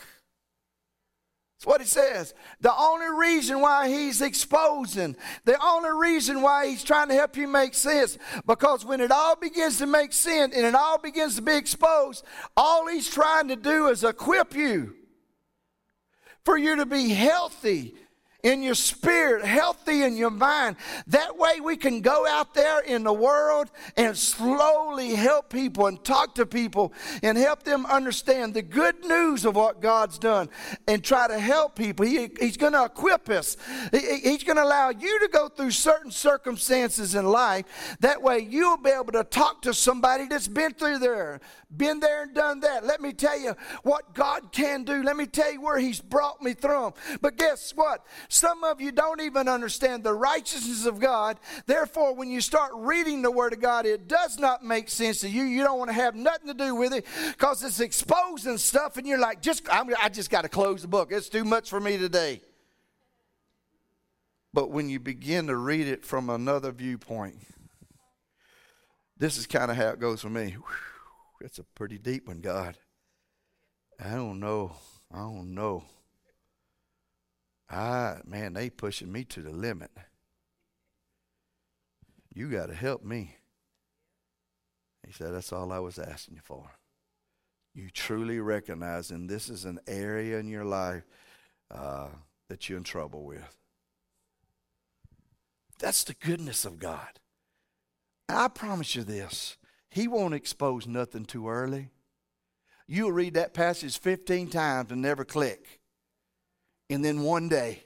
[1.60, 2.34] That's what he says.
[2.62, 7.50] The only reason why he's exposing, the only reason why he's trying to help you
[7.50, 8.18] make sense,
[8.48, 12.24] because when it all begins to make sense and it all begins to be exposed,
[12.56, 14.96] all he's trying to do is equip you
[16.46, 17.94] for you to be healthy
[18.44, 20.78] in your spirit, healthy in your mind.
[21.08, 26.02] That way we can go out there in the world and slowly help people and
[26.04, 30.50] talk to people and help them understand the good news of what God's done
[30.88, 32.06] and try to help people.
[32.06, 33.58] He, he's going to equip us.
[33.92, 37.98] He, he's going to allow you to go through certain circumstances in life.
[38.00, 41.42] That way you'll be able to talk to somebody that's been through there,
[41.76, 42.86] been there and done that.
[42.86, 45.04] Let me tell you what God can do.
[45.04, 46.94] Let me tell you where He's brought me through.
[47.22, 48.06] But guess what?
[48.28, 51.40] Some of you don't even understand the righteousness of God.
[51.68, 55.30] Therefore, when you start reading the Word of God, it does not make sense to
[55.30, 55.44] you.
[55.44, 59.06] You don't want to have nothing to do with it because it's exposing stuff, and
[59.08, 61.12] you're like, just I'm, I just got to close the book.
[61.12, 62.42] It's too much for me today.
[64.52, 67.38] But when you begin to read it from another viewpoint,
[69.20, 70.52] this is kind of how it goes for me.
[70.54, 70.64] Whew.
[71.42, 72.78] It's a pretty deep one, God.
[74.04, 74.74] I don't know.
[75.14, 75.84] I don't know.
[77.70, 79.92] I man, they pushing me to the limit.
[82.34, 83.36] You got to help me.
[85.06, 86.72] He said, That's all I was asking you for.
[87.74, 91.04] You truly recognizing this is an area in your life
[91.72, 92.10] uh,
[92.48, 93.58] that you're in trouble with.
[95.80, 97.20] That's the goodness of God.
[98.28, 99.58] I promise you this
[99.90, 101.90] he won't expose nothing too early.
[102.88, 105.80] You'll read that passage 15 times and never click.
[106.90, 107.84] And then one day,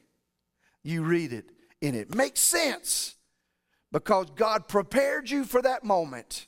[0.83, 1.49] you read it
[1.81, 3.15] and it makes sense
[3.91, 6.47] because God prepared you for that moment.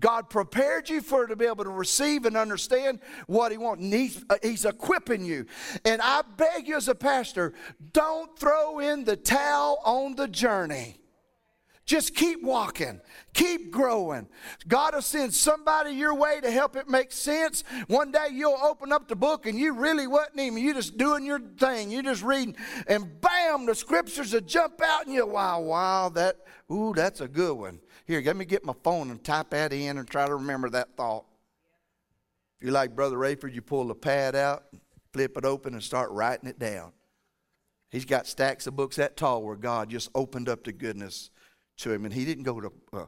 [0.00, 3.84] God prepared you for to be able to receive and understand what He wants.
[3.84, 5.46] He's, uh, he's equipping you.
[5.84, 7.52] And I beg you as a pastor,
[7.92, 11.00] don't throw in the towel on the journey.
[11.88, 13.00] Just keep walking,
[13.32, 14.28] keep growing.
[14.68, 17.64] God will send somebody your way to help it make sense.
[17.86, 21.24] One day you'll open up the book and you really wasn't even, you just doing
[21.24, 22.56] your thing, you just reading,
[22.88, 26.36] and bam, the scriptures will jump out and you, wow, wow, that,
[26.70, 27.80] ooh, that's a good one.
[28.04, 30.94] Here, let me get my phone and type that in and try to remember that
[30.94, 31.24] thought.
[32.58, 34.64] If you're like Brother Rayford, you pull the pad out,
[35.14, 36.92] flip it open, and start writing it down.
[37.90, 41.30] He's got stacks of books that tall where God just opened up the goodness
[41.78, 42.04] to him.
[42.04, 43.06] And he didn't go to uh,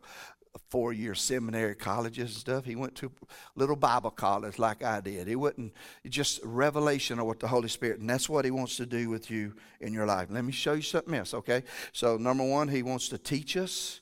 [0.69, 2.65] four year seminary colleges and stuff.
[2.65, 3.11] He went to
[3.55, 5.29] little Bible college like I did.
[5.29, 5.73] He wasn't
[6.09, 9.31] just revelation of what the Holy Spirit, and that's what He wants to do with
[9.31, 10.29] you in your life.
[10.31, 11.65] Let me show you something else, okay?
[11.93, 14.01] So, number one, He wants to teach us.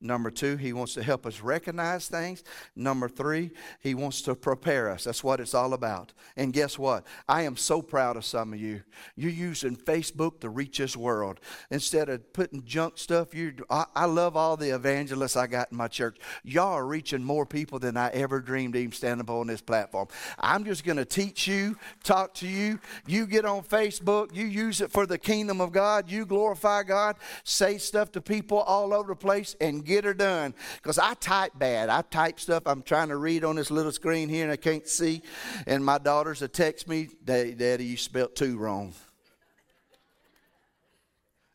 [0.00, 2.42] Number two, he wants to help us recognize things.
[2.74, 5.04] Number three, he wants to prepare us.
[5.04, 6.12] That's what it's all about.
[6.36, 7.06] And guess what?
[7.28, 8.82] I am so proud of some of you.
[9.16, 11.40] You're using Facebook to reach this world.
[11.70, 15.76] Instead of putting junk stuff, you I, I love all the evangelists I got in
[15.76, 16.18] my church.
[16.44, 20.08] Y'all are reaching more people than I ever dreamed even standing up on this platform.
[20.38, 22.78] I'm just to teach you, talk to you.
[23.06, 27.16] You get on Facebook, you use it for the kingdom of God, you glorify God,
[27.44, 30.54] say stuff to people all over the place, and get her done.
[30.76, 31.88] Because I type bad.
[31.88, 34.86] I type stuff I'm trying to read on this little screen here and I can't
[34.86, 35.22] see.
[35.66, 38.94] And my daughters will text me, Daddy, Daddy you spelled two wrong.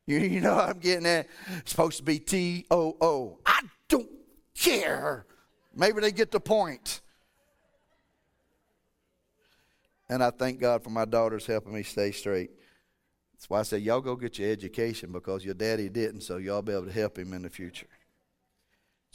[0.07, 1.27] You, you know I'm getting at?
[1.57, 3.39] It's supposed to be T O O.
[3.43, 4.07] I don't
[4.53, 5.25] care.
[5.75, 7.01] Maybe they get the point.
[10.07, 12.51] And I thank God for my daughters helping me stay straight.
[13.33, 16.61] That's why I say, y'all go get your education because your daddy didn't, so y'all
[16.61, 17.87] be able to help him in the future.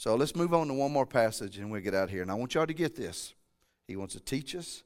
[0.01, 2.23] So let's move on to one more passage and we'll get out of here.
[2.23, 3.35] And I want y'all to get this.
[3.87, 4.81] He wants to teach us,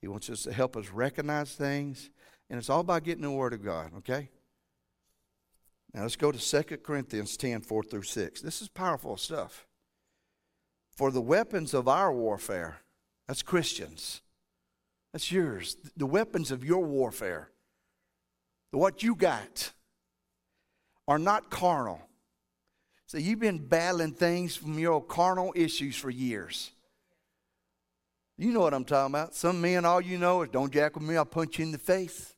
[0.00, 2.10] He wants us to help us recognize things.
[2.48, 4.30] And it's all about getting the Word of God, okay?
[5.92, 8.40] Now let's go to 2 Corinthians 10 4 through 6.
[8.40, 9.66] This is powerful stuff.
[10.96, 12.82] For the weapons of our warfare,
[13.26, 14.22] that's Christians,
[15.12, 15.76] that's yours.
[15.96, 17.50] The weapons of your warfare,
[18.70, 19.72] what you got,
[21.08, 22.00] are not carnal
[23.12, 26.70] so you've been battling things from your carnal issues for years.
[28.38, 29.34] You know what I'm talking about.
[29.34, 31.78] Some men, all you know is don't jack with me, I'll punch you in the
[31.78, 32.34] face.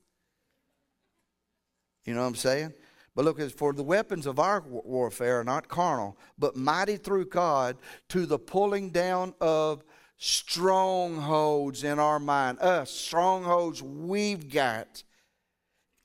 [2.04, 2.72] You know what I'm saying?
[3.14, 7.76] But look, for the weapons of our warfare are not carnal, but mighty through God
[8.08, 9.84] to the pulling down of
[10.16, 12.58] strongholds in our mind.
[12.58, 15.04] Us, strongholds we've got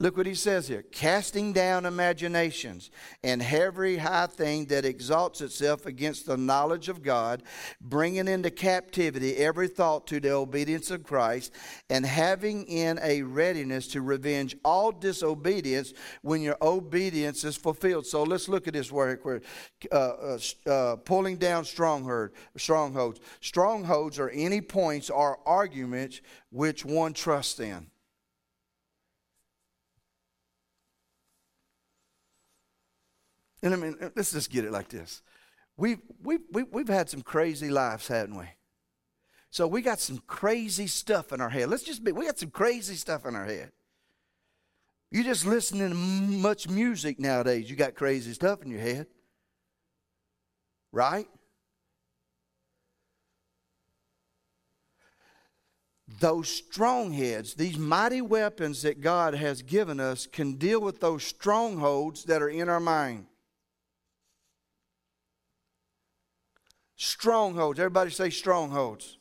[0.01, 2.89] Look what he says here casting down imaginations
[3.21, 7.43] and every high thing that exalts itself against the knowledge of God,
[7.81, 11.53] bringing into captivity every thought to the obedience of Christ,
[11.89, 18.05] and having in a readiness to revenge all disobedience when your obedience is fulfilled.
[18.05, 19.43] So let's look at this word
[19.91, 23.19] uh, uh, uh, pulling down stronghold, strongholds.
[23.41, 27.87] Strongholds are any points or arguments which one trusts in.
[33.61, 35.21] And I mean, uh, let's just get it like this.
[35.77, 38.45] We've, we've, we've had some crazy lives, haven't we?
[39.49, 41.69] So we got some crazy stuff in our head.
[41.69, 43.71] Let's just be, we got some crazy stuff in our head.
[45.11, 49.07] You just listening to much music nowadays, you got crazy stuff in your head.
[50.91, 51.27] Right?
[56.19, 62.25] Those strongheads, these mighty weapons that God has given us, can deal with those strongholds
[62.25, 63.25] that are in our mind.
[67.01, 67.79] Strongholds.
[67.79, 69.17] Everybody say strongholds.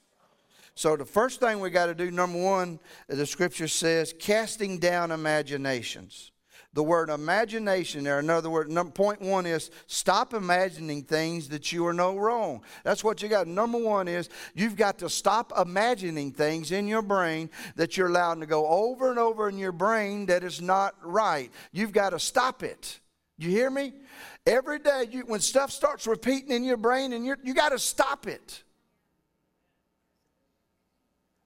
[0.75, 5.13] So the first thing we got to do, number one, the scripture says, casting down
[5.13, 6.33] imaginations.
[6.73, 11.87] The word imagination there, another word, number, point one is stop imagining things that you
[11.87, 12.63] are no wrong.
[12.83, 13.47] That's what you got.
[13.47, 18.41] Number one is you've got to stop imagining things in your brain that you're allowed
[18.41, 21.53] to go over and over in your brain that is not right.
[21.71, 22.99] You've got to stop it.
[23.39, 23.93] You hear me?
[24.47, 27.79] Every day, you, when stuff starts repeating in your brain, and you you got to
[27.79, 28.65] stop it.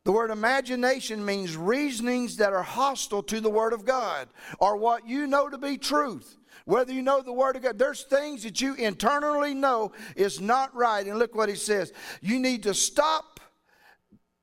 [0.04, 4.28] The word imagination means reasonings that are hostile to the Word of God
[4.58, 6.38] or what you know to be truth.
[6.64, 10.74] Whether you know the Word of God, there's things that you internally know is not
[10.74, 11.06] right.
[11.06, 11.92] And look what he says.
[12.20, 13.38] You need to stop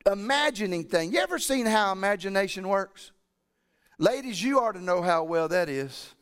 [0.09, 1.13] imagining things.
[1.13, 3.11] You ever seen how imagination works?
[3.97, 6.13] Ladies, you ought to know how well that is.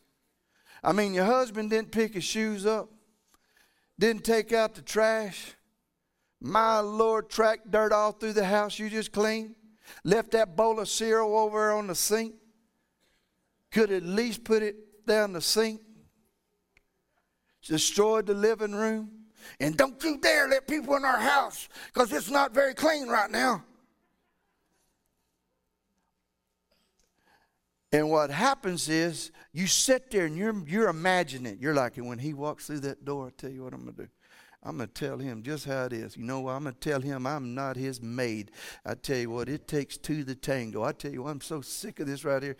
[0.82, 2.90] I mean, your husband didn't pick his shoes up,
[3.98, 5.54] didn't take out the trash.
[6.40, 9.56] My Lord, tracked dirt all through the house you just cleaned,
[10.04, 12.34] left that bowl of cereal over on the sink.
[13.70, 15.80] Could at least put it down the sink.
[17.66, 19.10] Destroyed the living room.
[19.60, 23.30] And don't you dare let people in our house because it's not very clean right
[23.30, 23.64] now.
[27.90, 31.58] And what happens is you sit there and you're, you're imagining it.
[31.60, 34.02] You're like, when he walks through that door, I tell you what I'm going to
[34.02, 34.08] do.
[34.62, 36.16] I'm going to tell him just how it is.
[36.16, 36.48] You know?
[36.48, 38.50] I'm going to tell him I'm not his maid.
[38.84, 40.82] I tell you what, it takes two to tango.
[40.82, 42.56] I tell you what, I'm so sick of this right here.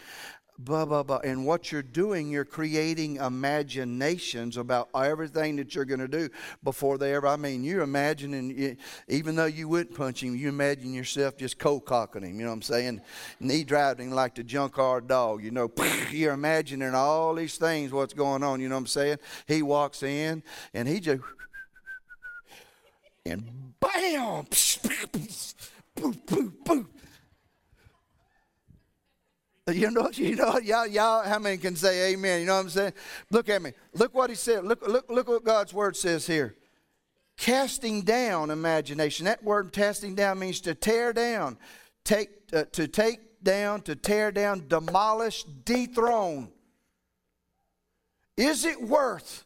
[0.58, 1.18] Blah, blah, blah.
[1.18, 6.28] And what you're doing, you're creating imaginations about everything that you're going to do
[6.64, 7.28] before they ever.
[7.28, 11.84] I mean, you're imagining, even though you wouldn't punch him, you imagine yourself just cold
[11.84, 13.00] cocking him, you know what I'm saying?
[13.40, 15.70] Knee driving like the junkyard dog, you know.
[16.10, 19.18] You're imagining all these things, what's going on, you know what I'm saying?
[19.46, 20.42] He walks in
[20.74, 21.22] and he just,
[23.26, 24.46] and bam!
[25.94, 26.88] Boom, boom, boom.
[29.74, 32.40] You know, you know, y'all, y'all, how many can say amen?
[32.40, 32.92] You know what I'm saying?
[33.30, 33.72] Look at me.
[33.92, 34.64] Look what he said.
[34.64, 36.56] Look, look, look what God's word says here.
[37.36, 39.26] Casting down imagination.
[39.26, 41.58] That word casting down means to tear down,
[42.02, 46.50] take, uh, to take down, to tear down, demolish, dethrone.
[48.38, 49.44] Is it worth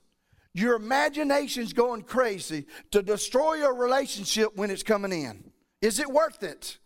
[0.55, 5.51] your imagination's going crazy to destroy your relationship when it's coming in?
[5.81, 6.79] Is it worth it?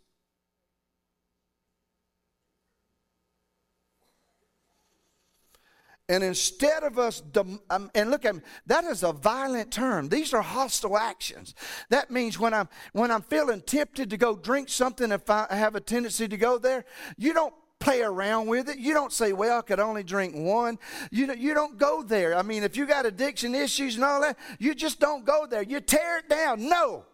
[6.08, 7.20] And instead of us,
[7.68, 10.08] um, and look at me, that is a violent term.
[10.08, 11.52] These are hostile actions.
[11.90, 15.74] That means when I'm when I'm feeling tempted to go drink something, if I have
[15.74, 16.84] a tendency to go there,
[17.16, 18.78] you don't play around with it.
[18.78, 20.78] You don't say, "Well, I could only drink one."
[21.10, 22.36] You know, you don't go there.
[22.36, 25.62] I mean, if you got addiction issues and all that, you just don't go there.
[25.62, 26.68] You tear it down.
[26.68, 27.04] No.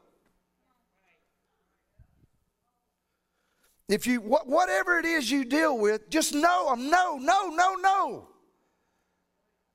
[3.89, 6.91] If you whatever it is you deal with, just know them.
[6.91, 8.29] No, no, no, no.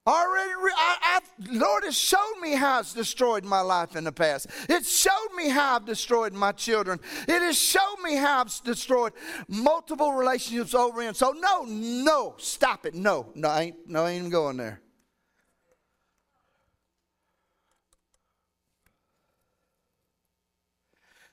[0.07, 1.19] Already, I, I,
[1.51, 4.47] Lord has showed me how it's destroyed my life in the past.
[4.69, 7.01] It showed me how I've destroyed my children.
[7.27, 9.11] It has shown me how I've destroyed
[9.49, 11.13] multiple relationships over in.
[11.13, 12.95] So no, no, stop it.
[12.95, 14.81] No, no, I ain't, no, I ain't even going there.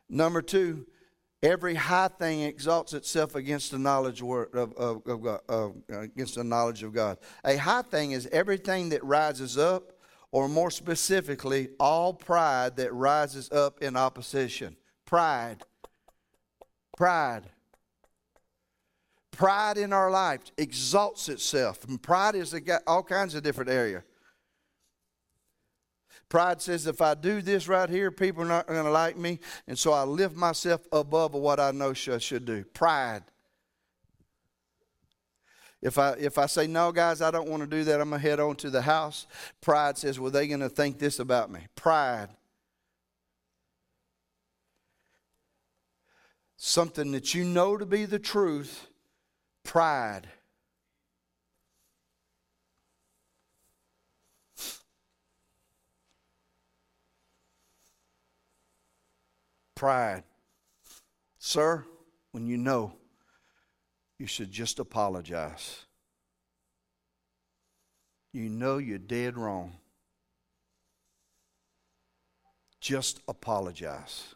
[0.08, 0.84] Number two,
[1.44, 4.72] Every high thing exalts itself against the knowledge of, of,
[5.06, 7.18] of of, uh, against the knowledge of God.
[7.44, 9.92] A high thing is everything that rises up,
[10.32, 14.74] or more specifically, all pride that rises up in opposition.
[15.04, 15.58] Pride.
[16.96, 17.42] Pride.
[19.30, 21.84] Pride in our life exalts itself.
[21.86, 22.54] And pride is
[22.86, 24.02] all kinds of different areas.
[26.34, 29.38] Pride says if I do this right here, people are not going to like me.
[29.68, 32.64] And so I lift myself above what I know I should do.
[32.64, 33.22] Pride.
[35.80, 38.20] If I, if I say, no, guys, I don't want to do that, I'm going
[38.20, 39.28] to head on to the house.
[39.60, 41.60] Pride says, well, they're going to think this about me.
[41.76, 42.30] Pride.
[46.56, 48.88] Something that you know to be the truth.
[49.62, 50.26] Pride.
[59.84, 60.22] Pride.
[61.36, 61.84] Sir,
[62.32, 62.94] when you know,
[64.18, 65.84] you should just apologize.
[68.32, 69.74] You know you're dead wrong.
[72.80, 74.34] Just apologize.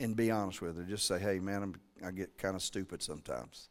[0.00, 0.84] And be honest with her.
[0.84, 3.68] Just say, hey, man, I'm, I get kind of stupid sometimes.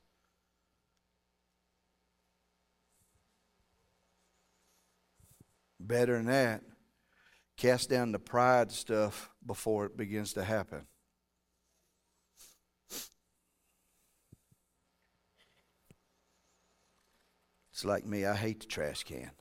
[5.79, 6.61] Better than that,
[7.63, 10.85] Cast down the pride stuff before it begins to happen.
[17.71, 19.31] It's like me, I hate the trash can.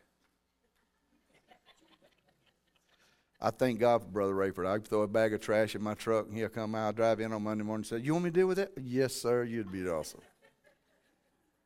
[3.40, 4.68] I thank God for Brother Rayford.
[4.68, 7.32] I throw a bag of trash in my truck and he'll come out, drive in
[7.32, 8.70] on Monday morning and say, You want me to deal with it?
[8.80, 10.20] Yes, sir, you'd be awesome.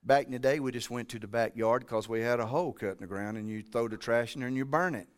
[0.02, 2.72] Back in the day, we just went to the backyard because we had a hole
[2.72, 5.08] cut in the ground and you throw the trash in there and you burn it.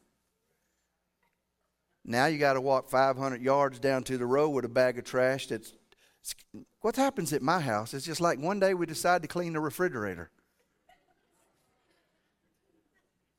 [2.09, 5.05] Now you got to walk 500 yards down to the road with a bag of
[5.05, 5.47] trash.
[5.47, 5.75] That's
[6.81, 7.93] what happens at my house.
[7.93, 10.31] It's just like one day we decide to clean the refrigerator.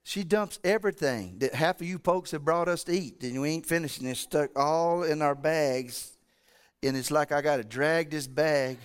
[0.03, 3.49] She dumps everything that half of you folks have brought us to eat, and we
[3.49, 4.17] ain't finishing it.
[4.17, 6.15] Stuck all in our bags,
[6.83, 8.77] and it's like I got to drag this bag.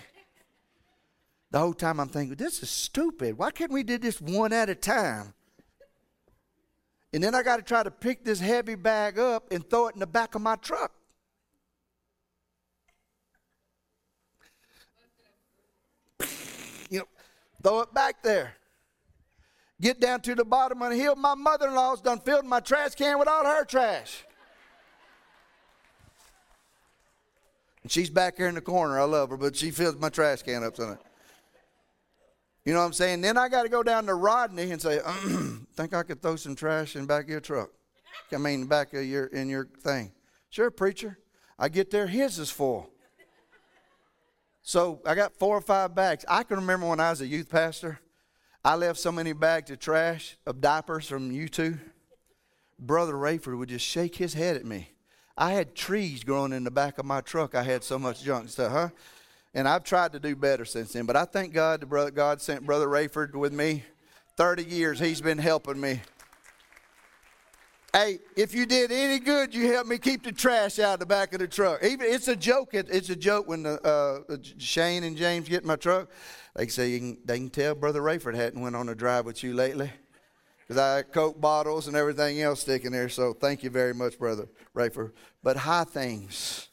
[1.51, 3.37] The whole time I'm thinking, this is stupid.
[3.37, 5.35] Why can't we do this one at a time?
[7.15, 9.95] And then I got to try to pick this heavy bag up and throw it
[9.95, 10.91] in the back of my truck.
[16.91, 17.05] You know,
[17.63, 18.55] throw it back there.
[19.81, 21.15] Get down to the bottom of the hill.
[21.15, 24.25] My mother in law's done filled my trash can with all her trash.
[27.85, 28.99] And she's back here in the corner.
[28.99, 30.99] I love her, but she fills my trash can up tonight.
[32.65, 33.21] You know what I'm saying?
[33.21, 35.01] Then I got to go down to Rodney and say,
[35.77, 37.71] "Think I could throw some trash in back of your truck?
[38.33, 40.13] I mean, back of your in your thing."
[40.49, 41.19] Sure, preacher.
[41.59, 42.91] I get there, his is full.
[44.63, 46.25] So I got four or five bags.
[46.27, 48.01] I can remember when I was a youth pastor,
[48.65, 51.79] I left so many bags of trash of diapers from you two.
[52.79, 54.91] Brother Rayford would just shake his head at me.
[55.37, 57.55] I had trees growing in the back of my truck.
[57.55, 58.89] I had so much junk stuff, huh?
[59.55, 61.07] And I've tried to do better since then.
[61.07, 63.85] But I thank God that brother, God sent Brother Rayford with me.
[64.37, 66.01] 30 years he's been helping me.
[67.93, 71.07] Hey, if you did any good, you helped me keep the trash out of the
[71.07, 71.85] back of the truck.
[71.85, 72.75] Even it's a joke.
[72.75, 76.11] It, it's a joke when the, uh, Shane and James get in my truck.
[76.57, 79.55] They say can, they can tell Brother Rayford hadn't went on a drive with you
[79.55, 79.93] lately
[80.67, 83.09] because I had Coke bottles and everything else sticking there.
[83.09, 85.13] So thank you very much, Brother Rayford.
[85.45, 86.69] But high things,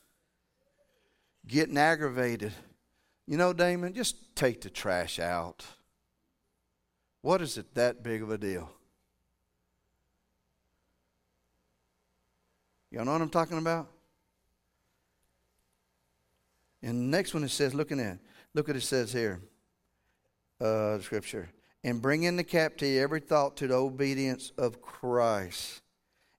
[1.48, 2.54] getting aggravated.
[3.28, 5.66] You know, Damon, just take the trash out.
[7.22, 8.70] What is it that big of a deal?
[12.92, 13.88] Y'all know what I'm talking about?
[16.84, 18.18] And the next one it says, looking at,
[18.54, 19.40] look what it says here,
[20.60, 21.50] uh, scripture.
[21.84, 25.82] And bring in the captivity every thought to the obedience of Christ,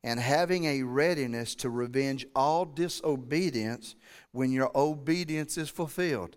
[0.04, 3.94] and having a readiness to revenge all disobedience
[4.32, 6.36] when your obedience is fulfilled.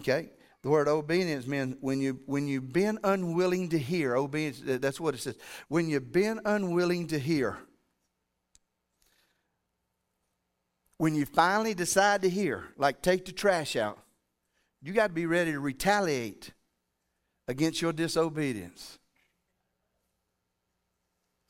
[0.00, 0.30] Okay?
[0.62, 5.14] The word obedience means when you when you've been unwilling to hear, obedience, that's what
[5.14, 5.36] it says.
[5.68, 7.58] When you've been unwilling to hear.
[10.98, 13.98] when you finally decide to hear, like take the trash out,
[14.82, 16.52] you got to be ready to retaliate
[17.48, 18.98] against your disobedience.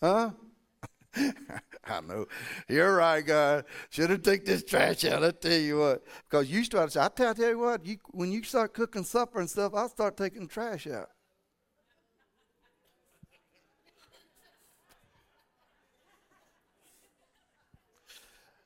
[0.00, 0.30] Huh?
[1.84, 2.26] I know.
[2.68, 3.64] You're right, God.
[3.90, 5.24] Should have taken this trash out.
[5.24, 6.04] I tell you what.
[6.28, 8.74] Because you start to say, I tell, I tell you what, you, when you start
[8.74, 11.10] cooking supper and stuff, I'll start taking trash out.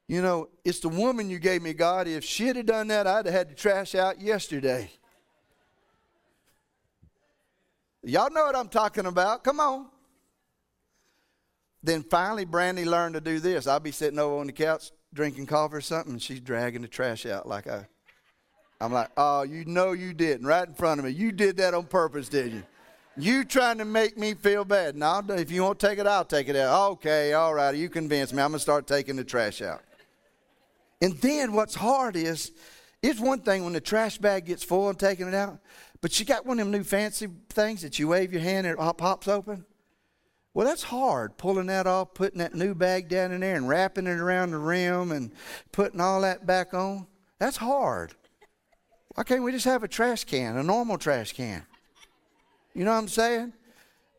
[0.07, 2.09] You know, it's the woman you gave me, God.
[2.09, 4.91] If she'd have done that, I'd have had the trash out yesterday.
[8.03, 9.45] Y'all know what I'm talking about.
[9.45, 9.89] Come on.
[11.89, 13.67] Then finally, Brandy learned to do this.
[13.67, 16.89] I'll be sitting over on the couch drinking coffee or something, and she's dragging the
[16.89, 17.87] trash out like I.
[18.79, 21.13] I'm like, oh, you know you didn't, right in front of me.
[21.13, 22.63] You did that on purpose, did you?
[23.17, 24.97] You trying to make me feel bad.
[24.97, 26.91] No, if you won't take it, I'll take it out.
[26.91, 28.43] Okay, all right, you convinced me.
[28.43, 29.81] I'm going to start taking the trash out.
[31.01, 32.53] And then what's hard is,
[33.03, 35.59] it's one thing when the trash bag gets full and taking it out,
[36.03, 38.79] but you got one of them new fancy things that you wave your hand and
[38.79, 39.65] it pops open.
[40.59, 44.09] Well, that's hard, pulling that off, putting that new bag down in there and wrapping
[44.09, 45.31] it around the rim and
[45.71, 47.07] putting all that back on.
[47.39, 48.15] That's hard.
[49.15, 51.65] Why can't we just have a trash can, a normal trash can?
[52.75, 53.53] You know what I'm saying?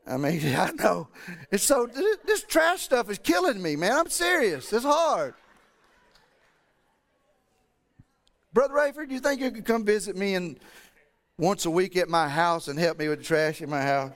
[0.08, 1.10] I mean, I know.
[1.52, 1.90] It's so,
[2.24, 3.98] this trash stuff is killing me, man.
[3.98, 4.72] I'm serious.
[4.72, 5.34] It's hard.
[8.54, 10.58] Brother Rayford, do you think you could come visit me and
[11.38, 14.14] once a week at my house and help me with the trash in my house?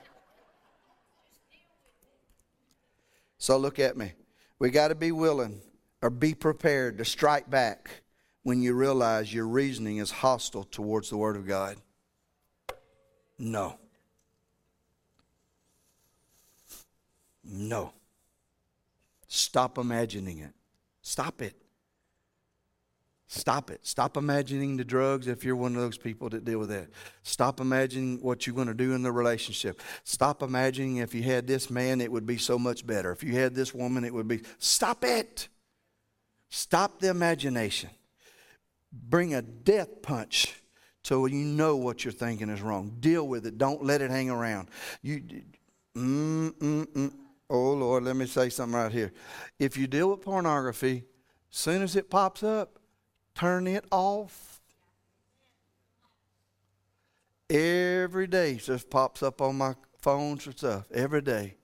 [3.44, 4.14] So look at me.
[4.58, 5.60] We got to be willing
[6.00, 7.90] or be prepared to strike back
[8.42, 11.76] when you realize your reasoning is hostile towards the Word of God.
[13.38, 13.76] No.
[17.44, 17.92] No.
[19.28, 20.54] Stop imagining it.
[21.02, 21.54] Stop it.
[23.34, 23.84] Stop it.
[23.84, 26.88] Stop imagining the drugs if you're one of those people that deal with that.
[27.24, 29.82] Stop imagining what you're going to do in the relationship.
[30.04, 33.10] Stop imagining if you had this man, it would be so much better.
[33.10, 34.42] If you had this woman, it would be.
[34.58, 35.48] Stop it.
[36.48, 37.90] Stop the imagination.
[38.92, 40.54] Bring a death punch
[41.02, 42.96] so you know what you're thinking is wrong.
[43.00, 43.58] Deal with it.
[43.58, 44.68] Don't let it hang around.
[45.02, 45.22] You,
[45.96, 47.12] mm, mm, mm.
[47.50, 49.12] Oh, Lord, let me say something right here.
[49.58, 51.02] If you deal with pornography,
[51.50, 52.78] soon as it pops up,
[53.34, 54.60] turn it off.
[57.50, 60.86] Every day just pops up on my phones and stuff.
[60.92, 61.56] Every day.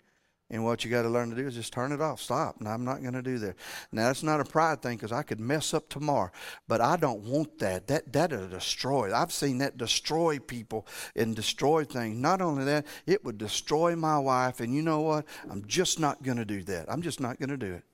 [0.53, 2.21] And what you got to learn to do is just turn it off.
[2.21, 2.61] Stop.
[2.61, 3.55] No, I'm not going to do that.
[3.93, 6.33] Now that's not a pride thing because I could mess up tomorrow,
[6.66, 7.87] but I don't want that.
[7.87, 9.14] That that'll destroy.
[9.14, 12.16] I've seen that destroy people and destroy things.
[12.16, 14.59] Not only that, it would destroy my wife.
[14.59, 15.25] And you know what?
[15.49, 16.87] I'm just not going to do that.
[16.91, 17.85] I'm just not going to do it.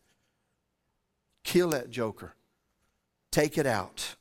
[1.45, 2.36] Kill that joker.
[3.31, 4.17] Take it out.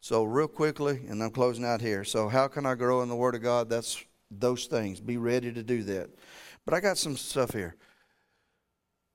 [0.00, 2.04] So, real quickly, and I'm closing out here.
[2.04, 3.68] So, how can I grow in the Word of God?
[3.68, 5.00] That's those things.
[5.00, 6.10] Be ready to do that.
[6.64, 7.76] But I got some stuff here.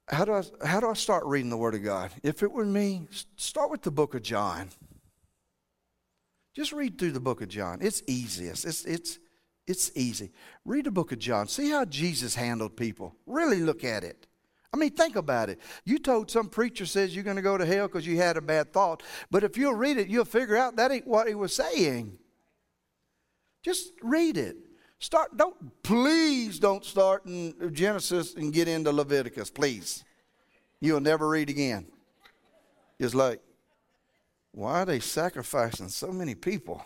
[0.09, 2.11] How do I how do I start reading the Word of God?
[2.23, 4.69] If it were me, start with the book of John.
[6.55, 7.79] Just read through the book of John.
[7.81, 8.65] It's easiest.
[8.65, 9.19] It's it's
[9.67, 10.31] it's easy.
[10.63, 11.47] Read the book of John.
[11.47, 13.15] See how Jesus handled people.
[13.25, 14.26] Really look at it.
[14.73, 15.59] I mean, think about it.
[15.85, 18.41] You told some preacher says you're going to go to hell because you had a
[18.41, 19.01] bad thought,
[19.31, 22.17] but if you'll read it, you'll figure out that ain't what he was saying.
[23.63, 24.57] Just read it.
[24.99, 25.37] Start.
[25.37, 30.03] Don't please don't start in Genesis and get into Leviticus, please.
[30.79, 31.87] You'll never read again.
[32.99, 33.41] It's like,
[34.51, 36.83] why are they sacrificing so many people?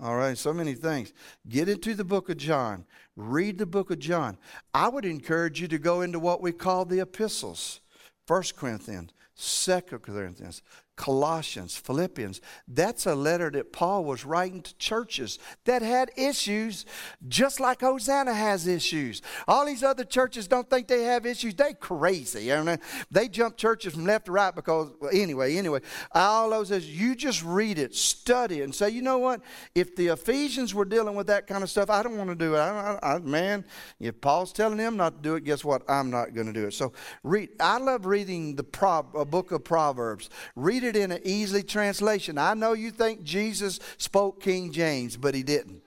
[0.00, 1.12] All right, so many things.
[1.48, 2.84] Get into the book of John.
[3.18, 4.38] Read the book of John.
[4.72, 7.80] I would encourage you to go into what we call the epistles.
[8.28, 10.62] First Corinthians, Second Corinthians,
[10.98, 12.40] Colossians, Philippians.
[12.66, 16.84] That's a letter that Paul was writing to churches that had issues,
[17.28, 19.22] just like Hosanna has issues.
[19.46, 21.54] All these other churches don't think they have issues.
[21.54, 22.46] They crazy.
[22.46, 22.76] You know?
[23.12, 25.80] They jump churches from left to right because, well, anyway, anyway,
[26.12, 29.40] all those is you just read it, study it, and say, you know what?
[29.76, 32.56] If the Ephesians were dealing with that kind of stuff, I don't want to do
[32.56, 32.58] it.
[32.58, 33.64] I, I, I, man,
[34.00, 35.88] if Paul's telling them not to do it, guess what?
[35.88, 36.74] I'm not going to do it.
[36.74, 36.92] So
[37.22, 37.50] read.
[37.60, 40.28] I love reading the Pro, book of Proverbs.
[40.56, 42.38] Read it it in an easy translation.
[42.38, 45.82] I know you think Jesus spoke King James, but he didn't.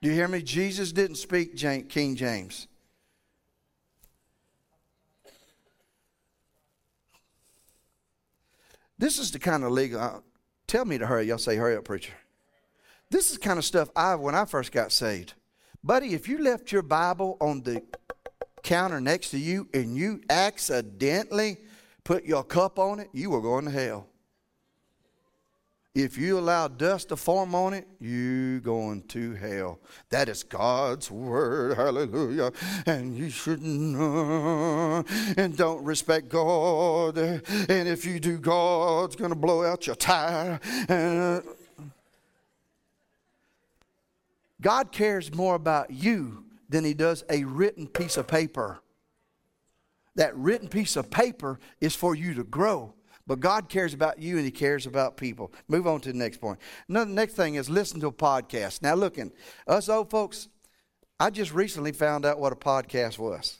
[0.00, 0.42] Do you hear me?
[0.42, 2.66] Jesus didn't speak King James.
[8.98, 10.00] This is the kind of legal.
[10.00, 10.20] Uh,
[10.66, 11.26] tell me to hurry.
[11.26, 12.12] Y'all say, hurry up, preacher.
[13.10, 15.34] This is kind of stuff I, when I first got saved.
[15.84, 17.82] Buddy, if you left your Bible on the
[18.62, 21.58] counter next to you and you accidentally
[22.04, 24.06] put your cup on it, you were going to hell.
[25.94, 29.78] If you allow dust to form on it, you going to hell.
[30.08, 31.76] That is God's word.
[31.76, 32.50] Hallelujah.
[32.86, 33.94] And you shouldn't
[35.36, 37.18] and don't respect God.
[37.18, 40.58] And if you do, God's going to blow out your tire.
[40.88, 41.50] And, uh,
[44.62, 48.80] God cares more about you than he does a written piece of paper
[50.14, 52.94] that written piece of paper is for you to grow.
[53.26, 55.52] But God cares about you and He cares about people.
[55.68, 56.58] Move on to the next point.
[56.88, 58.82] Another next thing is listen to a podcast.
[58.82, 59.32] Now, looking,
[59.66, 60.48] us old folks,
[61.20, 63.58] I just recently found out what a podcast was.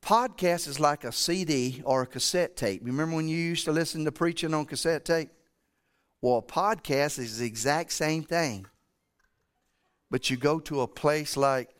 [0.00, 2.82] Podcast is like a CD or a cassette tape.
[2.82, 5.30] You remember when you used to listen to preaching on cassette tape?
[6.22, 8.66] Well, a podcast is the exact same thing.
[10.08, 11.70] But you go to a place like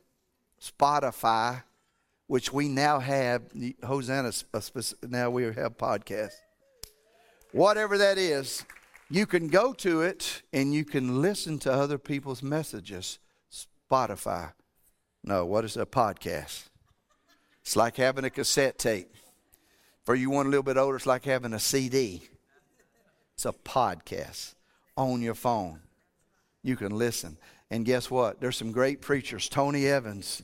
[0.61, 1.63] Spotify
[2.27, 3.43] which we now have,
[3.85, 4.33] Hosanna,
[5.09, 6.41] now we have podcasts.
[7.53, 8.65] Whatever that is,
[9.09, 13.19] you can go to it and you can listen to other people's messages.
[13.91, 14.53] Spotify.
[15.23, 16.65] No, what is a podcast?
[17.63, 19.13] It's like having a cassette tape.
[20.05, 22.23] For you one a little bit older, it's like having a CD.
[23.35, 24.55] It's a podcast
[24.97, 25.81] on your phone.
[26.63, 27.39] You can listen.
[27.71, 28.41] And guess what?
[28.41, 29.49] There's some great preachers.
[29.49, 30.43] Tony Evans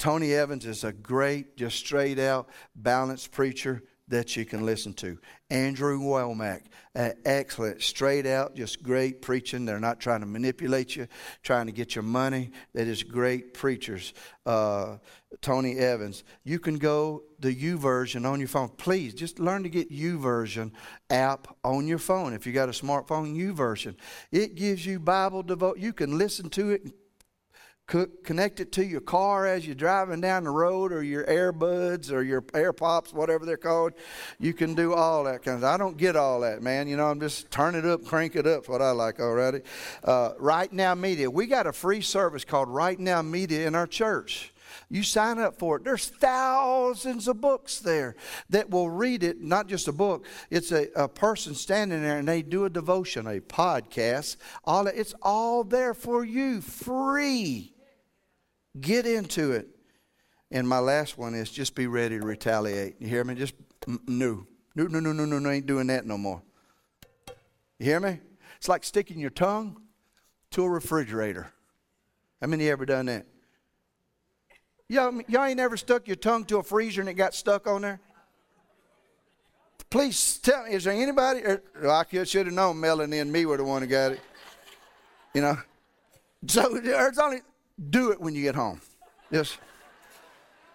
[0.00, 5.18] Tony Evans is a great, just straight out, balanced preacher that you can listen to.
[5.50, 6.62] Andrew Wommack,
[6.96, 9.66] uh, excellent, straight out, just great preaching.
[9.66, 11.06] They're not trying to manipulate you,
[11.42, 12.50] trying to get your money.
[12.72, 14.14] That is great preachers.
[14.46, 14.96] Uh,
[15.42, 16.24] Tony Evans.
[16.44, 18.70] You can go the YouVersion on your phone.
[18.70, 20.72] Please just learn to get YouVersion
[21.10, 22.32] app on your phone.
[22.32, 23.96] If you got a smartphone, YouVersion.
[24.32, 25.78] It gives you Bible devote.
[25.78, 26.90] You can listen to it
[27.90, 32.22] connect it to your car as you're driving down the road or your AirBuds or
[32.22, 33.94] your AirPops, whatever they're called.
[34.38, 35.74] You can do all that kind of stuff.
[35.74, 36.86] I don't get all that, man.
[36.88, 38.68] You know, I'm just turn it up, crank it up.
[38.68, 39.60] what I like already.
[40.04, 41.30] Uh, right Now Media.
[41.30, 44.52] We got a free service called Right Now Media in our church.
[44.88, 45.84] You sign up for it.
[45.84, 48.16] There's thousands of books there
[48.50, 50.26] that will read it, not just a book.
[50.50, 54.36] It's a, a person standing there and they do a devotion, a podcast.
[54.64, 57.69] All it's all there for you, free.
[58.78, 59.68] Get into it.
[60.50, 62.96] And my last one is just be ready to retaliate.
[63.00, 63.34] You hear me?
[63.34, 63.54] Just
[64.06, 64.46] no.
[64.74, 66.42] No, no, no, no, no, no, ain't doing that no more.
[67.78, 68.20] You hear me?
[68.56, 69.80] It's like sticking your tongue
[70.50, 71.52] to a refrigerator.
[72.40, 73.26] How many ever done that?
[74.88, 77.82] Y'all, y'all ain't ever stuck your tongue to a freezer and it got stuck on
[77.82, 78.00] there?
[79.88, 81.40] Please tell me, is there anybody?
[81.44, 84.20] Er, or, I should have known Melanie and me were the one who got it.
[85.34, 85.58] You know?
[86.46, 87.40] So there's only
[87.88, 88.80] do it when you get home.
[89.32, 89.58] Just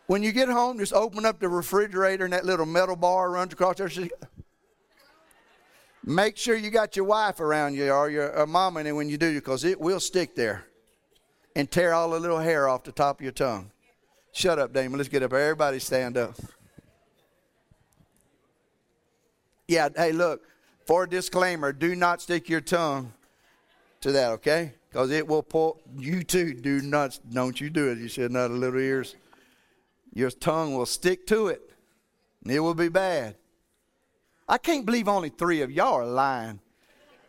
[0.08, 3.54] when you get home, just open up the refrigerator and that little metal bar runs
[3.54, 3.90] across there.
[6.04, 9.18] Make sure you got your wife around you or your uh, mama and when you
[9.18, 10.66] do, because it will stick there
[11.56, 13.72] and tear all the little hair off the top of your tongue.
[14.32, 14.98] Shut up, Damon.
[14.98, 15.34] Let's get up.
[15.34, 16.36] Everybody stand up.
[19.68, 20.44] Yeah, hey, look,
[20.86, 23.14] for a disclaimer, do not stick your tongue
[24.02, 24.74] to that, okay?
[24.96, 25.82] Because it will pull.
[25.98, 27.98] You too, do not, don't you do it.
[27.98, 29.18] You said not have little ears.
[30.14, 31.70] Your tongue will stick to it,
[32.42, 33.36] and it will be bad.
[34.48, 36.62] I can't believe only three of y'all are lying.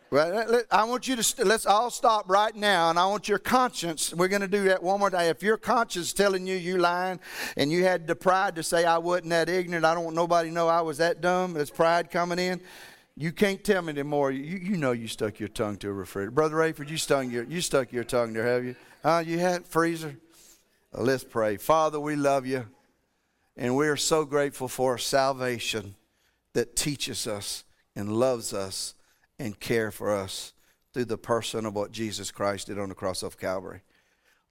[0.09, 4.13] Well, I want you to let's all stop right now, and I want your conscience.
[4.13, 5.25] We're going to do that one more time.
[5.25, 7.19] If your conscience is telling you you lying,
[7.57, 10.47] and you had the pride to say I wasn't that ignorant, I don't want nobody
[10.47, 11.51] to know I was that dumb.
[11.51, 12.61] There's pride coming in.
[13.19, 14.29] You can't tell me anymore.
[14.29, 16.87] You, you know you stuck your tongue to a refrigerator, brother Rayford.
[16.87, 18.75] You stuck your you stuck your tongue there, have you?
[19.03, 20.17] Uh, you had freezer.
[20.93, 21.57] Let's pray.
[21.57, 22.67] Father, we love you,
[23.55, 25.95] and we are so grateful for salvation
[26.53, 27.63] that teaches us
[27.95, 28.93] and loves us
[29.39, 30.53] and care for us
[30.93, 33.81] through the person of what Jesus Christ did on the cross of Calvary.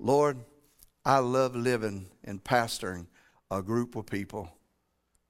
[0.01, 0.39] Lord,
[1.05, 3.07] I love living and pastoring
[3.49, 4.56] a group of people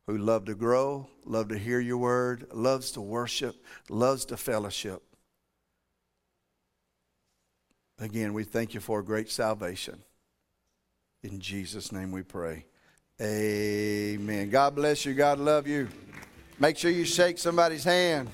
[0.07, 3.57] who love to grow, love to hear your word, loves to worship,
[3.88, 5.02] loves to fellowship.
[7.98, 10.02] Again, we thank you for a great salvation.
[11.22, 12.66] In Jesus' name we pray.
[13.20, 14.50] Amen.
[14.50, 15.14] God bless you.
[15.14, 15.88] God love you.
[16.59, 18.30] Make sure you shake somebody's hand.